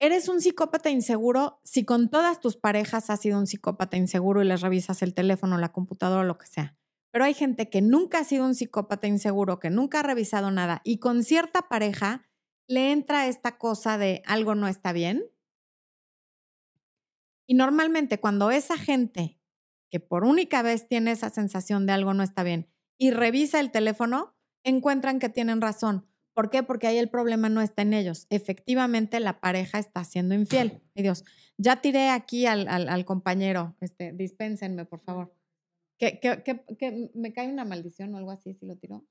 [0.00, 4.46] Eres un psicópata inseguro si con todas tus parejas has sido un psicópata inseguro y
[4.46, 6.76] les revisas el teléfono, la computadora, lo que sea.
[7.12, 10.80] Pero hay gente que nunca ha sido un psicópata inseguro, que nunca ha revisado nada
[10.84, 12.26] y con cierta pareja
[12.66, 15.24] le entra esta cosa de algo no está bien.
[17.46, 19.40] Y normalmente cuando esa gente
[19.90, 22.69] que por única vez tiene esa sensación de algo no está bien,
[23.00, 26.06] y revisa el teléfono, encuentran que tienen razón.
[26.34, 26.62] ¿Por qué?
[26.62, 28.26] Porque ahí el problema no está en ellos.
[28.28, 30.82] Efectivamente, la pareja está siendo infiel.
[30.94, 31.24] Ay Dios,
[31.56, 33.74] ya tiré aquí al, al, compañero.
[33.80, 35.34] Este, dispénsenme, por favor.
[35.98, 39.02] ¿Que, que, me cae una maldición o algo así si lo tiró?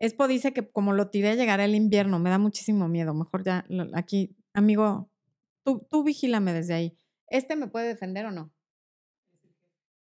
[0.00, 2.18] Espo dice que como lo tiré llegará el invierno.
[2.18, 3.14] Me da muchísimo miedo.
[3.14, 5.12] Mejor ya aquí, amigo,
[5.62, 6.96] tú, tú vigílame desde ahí.
[7.28, 8.52] ¿Este me puede defender o no?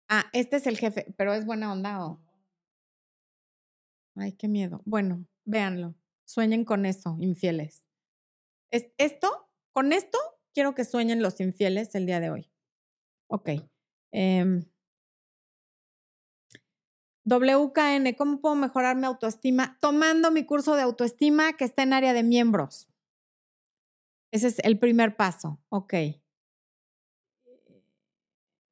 [0.07, 2.21] Ah, este es el jefe, pero es buena onda o.
[4.15, 4.81] Ay, qué miedo.
[4.85, 5.95] Bueno, véanlo.
[6.25, 7.87] Sueñen con eso, infieles.
[8.71, 10.17] Es, esto, con esto,
[10.53, 12.51] quiero que sueñen los infieles el día de hoy.
[13.27, 13.49] Ok.
[14.11, 14.65] Em,
[17.25, 19.77] WKN, ¿cómo puedo mejorar mi autoestima?
[19.81, 22.87] Tomando mi curso de autoestima que está en área de miembros.
[24.31, 25.59] Ese es el primer paso.
[25.69, 25.93] Ok.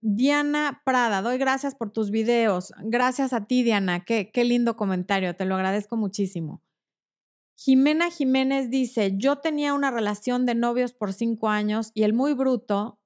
[0.05, 2.73] Diana Prada, doy gracias por tus videos.
[2.83, 4.03] Gracias a ti, Diana.
[4.03, 6.61] Qué, qué lindo comentario, te lo agradezco muchísimo.
[7.55, 12.33] Jimena Jiménez dice, yo tenía una relación de novios por cinco años y el muy
[12.33, 12.99] bruto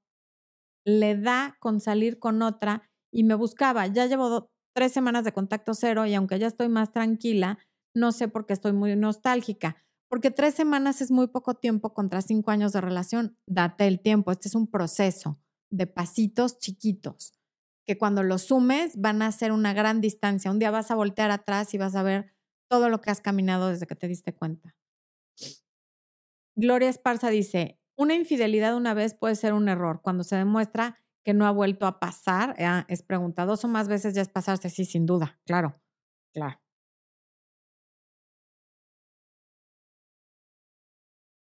[0.86, 3.86] le da con salir con otra y me buscaba.
[3.86, 7.60] Ya llevo tres semanas de contacto cero y aunque ya estoy más tranquila,
[7.94, 9.78] no sé por qué estoy muy nostálgica.
[10.10, 13.38] Porque tres semanas es muy poco tiempo contra cinco años de relación.
[13.46, 15.38] Date el tiempo, este es un proceso
[15.70, 17.34] de pasitos chiquitos,
[17.86, 20.52] que cuando los sumes van a hacer una gran distancia.
[20.52, 22.34] Un día vas a voltear atrás y vas a ver
[22.70, 24.76] todo lo que has caminado desde que te diste cuenta.
[26.56, 31.34] Gloria Esparza dice, una infidelidad una vez puede ser un error cuando se demuestra que
[31.34, 32.56] no ha vuelto a pasar.
[32.60, 35.82] Ah, es pregunta, dos o más veces ya es pasarse, sí, sin duda, claro,
[36.34, 36.60] claro.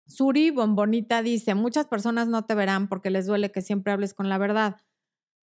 [0.10, 4.28] Suri Bombonita dice, muchas personas no te verán porque les duele que siempre hables con
[4.28, 4.78] la verdad.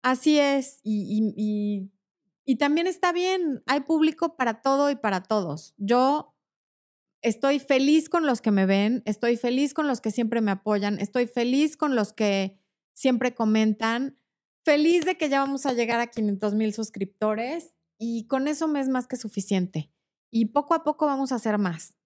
[0.02, 1.90] Así es, y,
[2.44, 5.74] y, también está bien, hay público para todo y para todos.
[5.78, 6.36] Yo
[7.22, 11.00] estoy feliz con los que me ven, estoy feliz con los que siempre me apoyan,
[11.00, 12.58] estoy feliz con los que
[12.94, 14.18] siempre comentan,
[14.64, 18.80] feliz de que ya vamos a llegar a 500 mil suscriptores y con eso me
[18.80, 19.90] es más que suficiente.
[20.30, 21.96] Y poco a poco vamos a hacer más,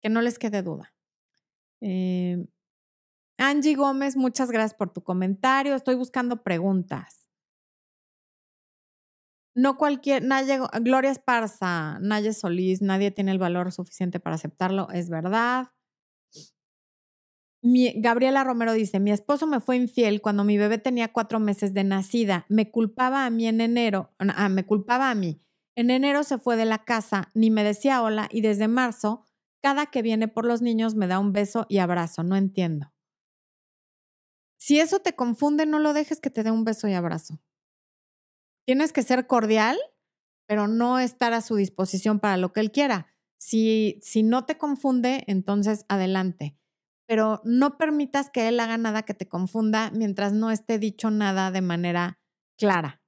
[0.00, 0.95] que no les quede duda.
[1.80, 2.46] Eh,
[3.38, 5.74] Angie Gómez, muchas gracias por tu comentario.
[5.74, 7.26] Estoy buscando preguntas.
[9.56, 15.08] No cualquier, nadie, Gloria Esparza, Naye Solís, nadie tiene el valor suficiente para aceptarlo, es
[15.08, 15.68] verdad.
[17.62, 21.84] Gabriela Romero dice, mi esposo me fue infiel cuando mi bebé tenía cuatro meses de
[21.84, 22.44] nacida.
[22.48, 25.40] Me culpaba a mí en enero, ah, me culpaba a mí.
[25.74, 29.24] En enero se fue de la casa, ni me decía hola y desde marzo
[29.62, 32.92] Cada que viene por los niños me da un beso y abrazo, no entiendo.
[34.58, 37.40] Si eso te confunde, no lo dejes que te dé un beso y abrazo.
[38.66, 39.78] Tienes que ser cordial,
[40.48, 43.06] pero no estar a su disposición para lo que él quiera.
[43.38, 46.58] Si, si no te confunde, entonces adelante.
[47.06, 51.52] Pero no permitas que él haga nada que te confunda mientras no esté dicho nada
[51.52, 52.18] de manera
[52.58, 53.02] clara.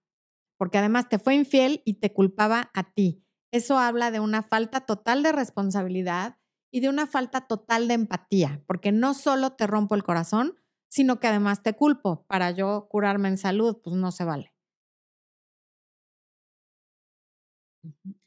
[0.59, 3.25] Porque además te fue infiel y te culpaba a ti.
[3.51, 6.38] Eso habla de una falta total de responsabilidad
[6.71, 10.57] y de una falta total de empatía, porque no solo te rompo el corazón,
[10.89, 12.25] sino que además te culpo.
[12.27, 14.53] Para yo curarme en salud, pues no se vale.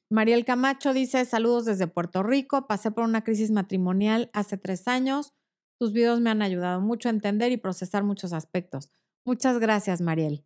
[0.10, 5.34] Mariel Camacho dice, saludos desde Puerto Rico, pasé por una crisis matrimonial hace tres años.
[5.80, 8.92] Tus videos me han ayudado mucho a entender y procesar muchos aspectos.
[9.26, 10.46] Muchas gracias, Mariel.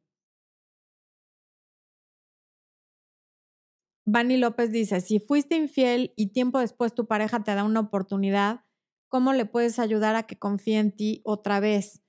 [4.08, 8.62] Vani López dice, si fuiste infiel y tiempo después tu pareja te da una oportunidad,
[9.10, 12.02] ¿cómo le puedes ayudar a que confíe en ti otra vez?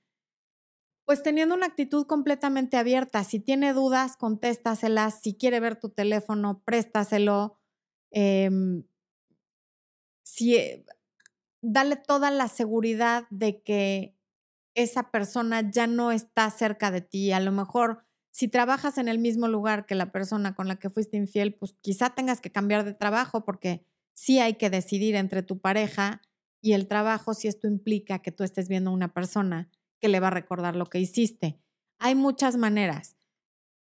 [1.07, 3.23] Pues teniendo una actitud completamente abierta.
[3.23, 5.21] Si tiene dudas, contéstaselas.
[5.21, 7.57] Si quiere ver tu teléfono, préstaselo.
[8.11, 8.83] Em,
[10.23, 10.85] si, eh,
[11.61, 14.15] dale toda la seguridad de que
[14.75, 17.33] esa persona ya no está cerca de ti.
[17.33, 18.06] A lo mejor,
[18.37, 21.73] si trabajas en el mismo lugar que la persona con la que fuiste infiel, pues
[21.81, 23.83] quizá tengas que cambiar de trabajo porque
[24.13, 26.21] sí hay que decidir entre tu pareja
[26.61, 30.19] y el trabajo si esto implica que tú estés viendo a una persona que le
[30.19, 31.59] va a recordar lo que hiciste.
[31.97, 33.15] Hay muchas maneras.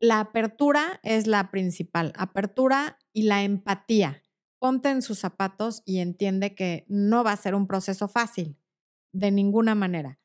[0.01, 4.21] La apertura es la principal, apertura y la empatía.
[4.59, 8.57] Ponte en sus zapatos y entiende que no va a ser un proceso fácil,
[9.13, 10.19] de ninguna manera.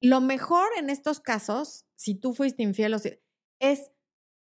[0.00, 2.96] Lo mejor en estos casos, si tú fuiste infiel,
[3.58, 3.90] es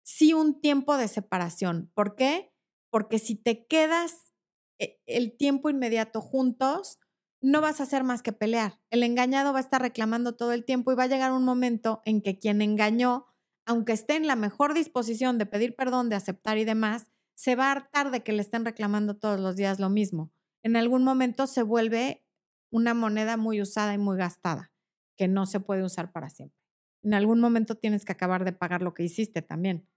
[0.03, 1.91] sí un tiempo de separación.
[1.93, 2.53] ¿Por qué?
[2.89, 4.33] Porque si te quedas
[4.79, 6.99] eh, el tiempo inmediato juntos,
[7.41, 8.79] no vas a hacer más que pelear.
[8.89, 12.01] El engañado va a estar reclamando todo el tiempo y va a llegar un momento
[12.05, 13.25] en que quien engañó,
[13.65, 17.67] aunque esté en la mejor disposición de pedir perdón, de aceptar y demás, se va
[17.67, 20.31] a hartar de que le estén reclamando todos los días lo mismo.
[20.63, 22.23] En algún momento se vuelve
[22.71, 24.71] una moneda muy usada y muy gastada,
[25.17, 26.57] que no se puede usar para siempre.
[27.03, 29.87] En algún momento tienes que acabar de pagar lo que hiciste también.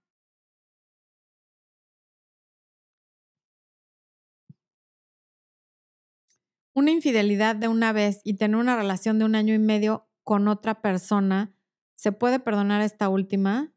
[6.73, 10.47] una infidelidad de una vez y tener una relación de un año y medio con
[10.47, 11.53] otra persona,
[11.95, 13.73] ¿se puede perdonar esta última?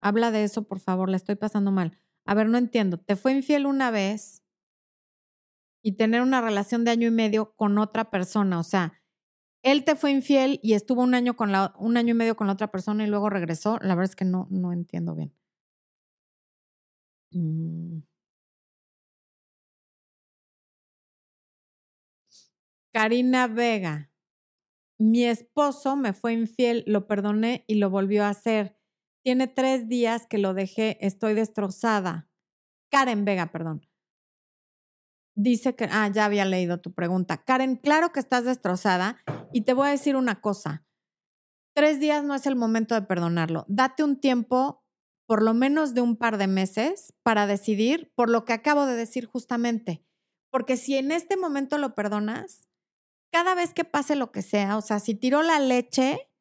[0.00, 1.98] Habla de eso, por favor, la estoy pasando mal.
[2.24, 2.98] A ver, no entiendo.
[2.98, 4.44] Te fue infiel una vez
[5.82, 8.97] y tener una relación de año y medio con otra persona, o sea,
[9.72, 12.46] él te fue infiel y estuvo un año con la un año y medio con
[12.46, 13.78] la otra persona y luego regresó.
[13.82, 15.32] La verdad es que no no entiendo bien.
[17.34, 18.02] Mm.
[22.92, 24.10] Karina Vega.
[24.98, 28.76] Mi esposo me fue infiel, lo perdoné y lo volvió a hacer.
[29.24, 32.28] Tiene tres días que lo dejé, estoy destrozada.
[32.90, 33.87] Karen Vega, perdón.
[35.40, 37.36] Dice que, ah, ya había leído tu pregunta.
[37.36, 39.22] Karen, claro que estás destrozada
[39.52, 40.84] y te voy a decir una cosa.
[41.76, 43.64] Tres días no es el momento de perdonarlo.
[43.68, 44.82] Date un tiempo,
[45.28, 48.96] por lo menos de un par de meses, para decidir por lo que acabo de
[48.96, 50.04] decir justamente.
[50.50, 52.66] Porque si en este momento lo perdonas,
[53.30, 56.32] cada vez que pase lo que sea, o sea, si tiró la leche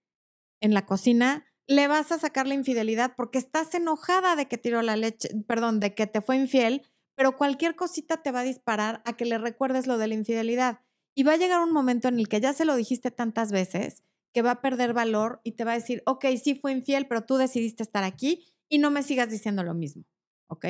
[0.60, 4.82] en la cocina, le vas a sacar la infidelidad porque estás enojada de que tiró
[4.82, 6.82] la leche, perdón, de que te fue infiel,
[7.18, 10.82] pero cualquier cosita te va a disparar a que le recuerdes lo de la infidelidad.
[11.16, 14.04] Y va a llegar un momento en el que ya se lo dijiste tantas veces
[14.36, 17.26] que va a perder valor y te va a decir, ok, sí fue infiel, pero
[17.26, 20.04] tú decidiste estar aquí y no me sigas diciendo lo mismo,
[20.48, 20.66] ¿ok?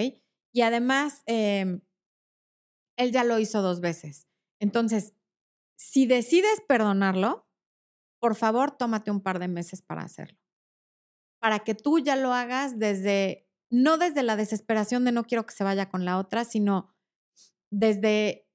[0.54, 1.82] Y además, em,
[2.98, 4.28] él ya lo hizo dos veces.
[4.62, 5.14] Entonces,
[5.78, 7.48] si decides perdonarlo,
[8.20, 10.40] por favor, tómate un par de meses para hacerlo.
[11.40, 15.54] Para que tú ya lo hagas desde, no desde la desesperación de no quiero que
[15.54, 16.94] se vaya con la otra, sino
[17.72, 18.48] desde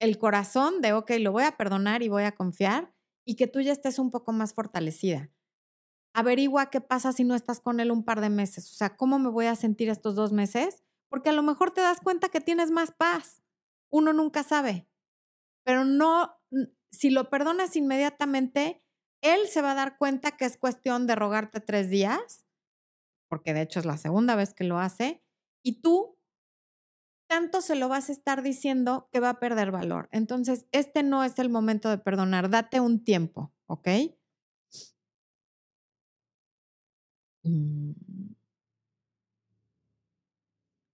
[0.00, 2.94] el corazón de, ok, lo voy a perdonar y voy a confiar
[3.26, 5.30] y que tú ya estés un poco más fortalecida.
[6.14, 8.70] Averigua qué pasa si no estás con él un par de meses.
[8.70, 10.82] O sea, ¿cómo me voy a sentir estos dos meses?
[11.08, 13.42] Porque a lo mejor te das cuenta que tienes más paz.
[13.90, 14.88] Uno nunca sabe.
[15.64, 16.38] Pero no
[16.94, 18.82] si lo perdonas inmediatamente,
[19.20, 22.43] él se va a dar cuenta que es cuestión de rogarte tres días,
[23.28, 25.22] porque de hecho es la segunda vez que lo hace,
[25.62, 26.16] y tú
[27.26, 30.08] tanto se lo vas a estar diciendo que va a perder valor.
[30.12, 33.88] Entonces, este no es el momento de perdonar, date un tiempo, ¿ok?
[37.44, 37.92] Mm.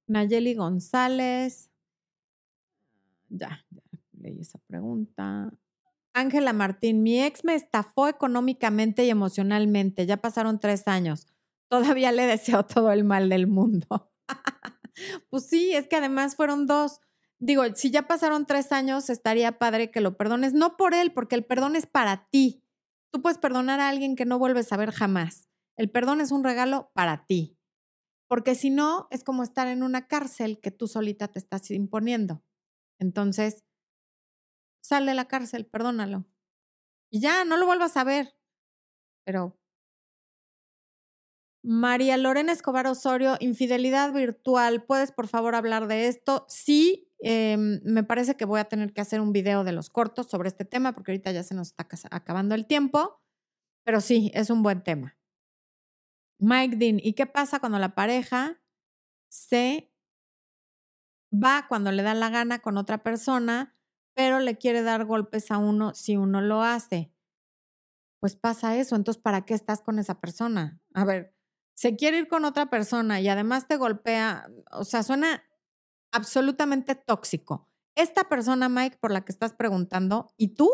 [0.09, 1.71] Nayeli González.
[3.29, 3.83] Ya, ya,
[4.19, 5.53] leí esa pregunta.
[6.13, 10.07] Ángela Martín, mi ex me estafó económicamente y emocionalmente.
[10.07, 11.27] Ya pasaron tres años.
[11.71, 14.13] Todavía le deseo todo el mal del mundo.
[15.31, 17.01] pues sí, es que además fueron dos.
[17.39, 20.53] Digo, si ya pasaron tres años, estaría padre que lo perdones.
[20.53, 22.65] No por él, porque el perdón es para ti.
[23.13, 25.49] Tú puedes perdonar a alguien que no vuelves a ver jamás.
[25.77, 27.57] El perdón es un regalo para ti.
[28.29, 32.45] Porque si no, es como estar en una cárcel que tú solita te estás imponiendo.
[32.99, 33.65] Entonces,
[34.83, 36.27] sal de la cárcel, perdónalo.
[37.13, 38.37] Y ya, no lo vuelvas a ver.
[39.25, 39.60] Pero
[41.63, 44.85] María Lorena Escobar Osorio, infidelidad virtual.
[44.85, 46.47] ¿Puedes por favor hablar de esto?
[46.49, 50.29] Sí, em, me parece que voy a tener que hacer un video de los cortos
[50.29, 53.21] sobre este tema porque ahorita ya se nos está acabando el tiempo.
[53.85, 55.17] Pero sí, es un buen tema.
[56.39, 58.61] Mike Dean, ¿y qué pasa cuando la pareja
[59.29, 59.93] se
[61.33, 63.77] va cuando le da la gana con otra persona,
[64.15, 67.13] pero le quiere dar golpes a uno si uno lo hace?
[68.21, 70.81] Pues pasa eso, entonces ¿para qué estás con esa persona?
[70.95, 71.35] A ver,
[71.81, 75.43] se quiere ir con otra persona y además te golpea, o sea, suena
[76.13, 77.71] absolutamente tóxico.
[77.95, 80.71] Esta persona, Mike, por la que estás preguntando, y tú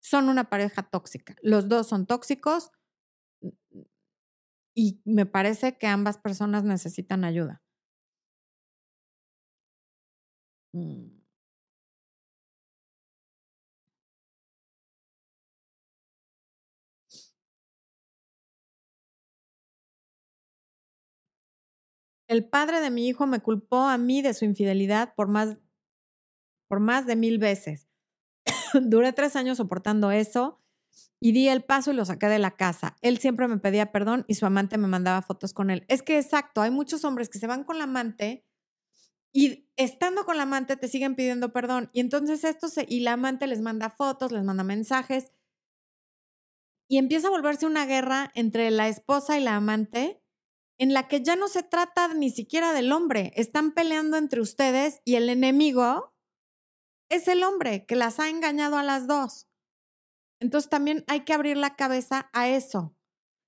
[0.00, 1.36] son una pareja tóxica.
[1.42, 2.70] Los dos son tóxicos
[4.74, 7.60] y me parece que ambas personas necesitan ayuda.
[10.74, 11.15] Mm.
[22.28, 25.58] El padre de mi hijo me culpó a mí de su infidelidad por más,
[26.68, 27.88] por más de mil veces.
[28.74, 30.60] Duré tres años soportando eso
[31.20, 32.96] y di el paso y lo saqué de la casa.
[33.00, 35.84] Él siempre me pedía perdón y su amante me mandaba fotos con él.
[35.88, 38.44] Es que exacto, hay muchos hombres que se van con la amante
[39.32, 41.90] y estando con la amante te siguen pidiendo perdón.
[41.92, 45.30] Y entonces esto se, y la amante les manda fotos, les manda mensajes.
[46.88, 50.22] Y empieza a volverse una guerra entre la esposa y la amante
[50.78, 55.00] en la que ya no se trata ni siquiera del hombre, están peleando entre ustedes
[55.04, 56.14] y el enemigo
[57.10, 59.48] es el hombre que las ha engañado a las dos.
[60.40, 62.94] Entonces también hay que abrir la cabeza a eso.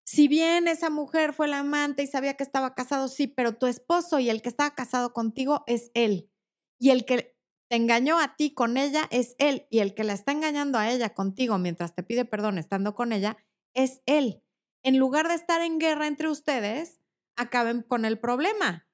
[0.07, 3.67] Si bien esa mujer fue la amante y sabía que estaba casado, sí, pero tu
[3.67, 6.31] esposo y el que estaba casado contigo es él.
[6.81, 7.37] Y el que
[7.69, 9.67] te engañó a ti con ella es él.
[9.71, 13.13] Y el que la está engañando a ella contigo mientras te pide perdón estando con
[13.13, 13.37] ella
[13.75, 14.43] es él.
[14.83, 16.98] En lugar de estar en guerra entre ustedes,
[17.39, 18.87] acaben con el problema.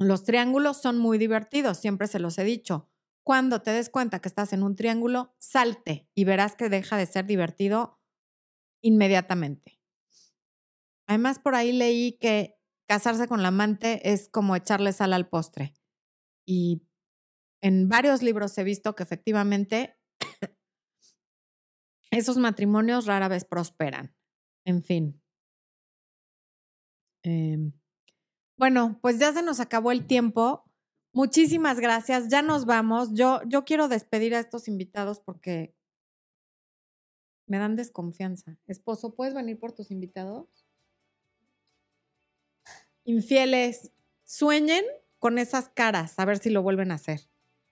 [0.00, 2.88] los triángulos son muy divertidos, siempre se los he dicho.
[3.24, 7.06] Cuando te des cuenta que estás en un triángulo, salte y verás que deja de
[7.06, 8.00] ser divertido
[8.82, 9.80] inmediatamente.
[11.06, 12.58] Además, por ahí leí que
[12.88, 15.74] casarse con la amante es como echarle sal al postre.
[16.46, 16.82] Y
[17.62, 19.98] en varios libros he visto que efectivamente
[22.10, 24.16] esos matrimonios rara vez prosperan.
[24.64, 25.21] En fin,
[27.22, 27.72] Em,
[28.56, 30.64] bueno, pues ya se nos acabó el tiempo.
[31.12, 32.28] Muchísimas gracias.
[32.28, 33.12] Ya nos vamos.
[33.14, 35.74] Yo, yo quiero despedir a estos invitados porque
[37.46, 38.58] me dan desconfianza.
[38.66, 40.46] Esposo, ¿puedes venir por tus invitados?
[43.04, 43.90] Infieles,
[44.24, 44.84] sueñen
[45.18, 47.20] con esas caras, a ver si lo vuelven a hacer.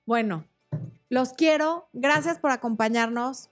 [0.07, 0.47] Bueno,
[1.09, 1.89] los quiero.
[1.93, 3.51] Gracias por acompañarnos.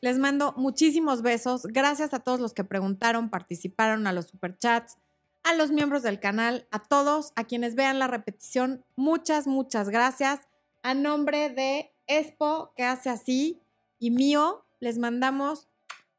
[0.00, 1.64] Les mando muchísimos besos.
[1.64, 4.98] Gracias a todos los que preguntaron, participaron a los superchats
[5.42, 10.40] a los miembros del canal, a todos, a quienes vean la repetición, muchas, muchas gracias.
[10.82, 13.60] A nombre de Expo, que hace así,
[13.98, 15.68] y mío, les mandamos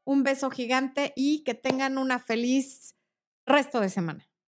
[0.04, 2.94] un beso gigante y que tengan una feliz
[3.46, 4.28] resto de semana.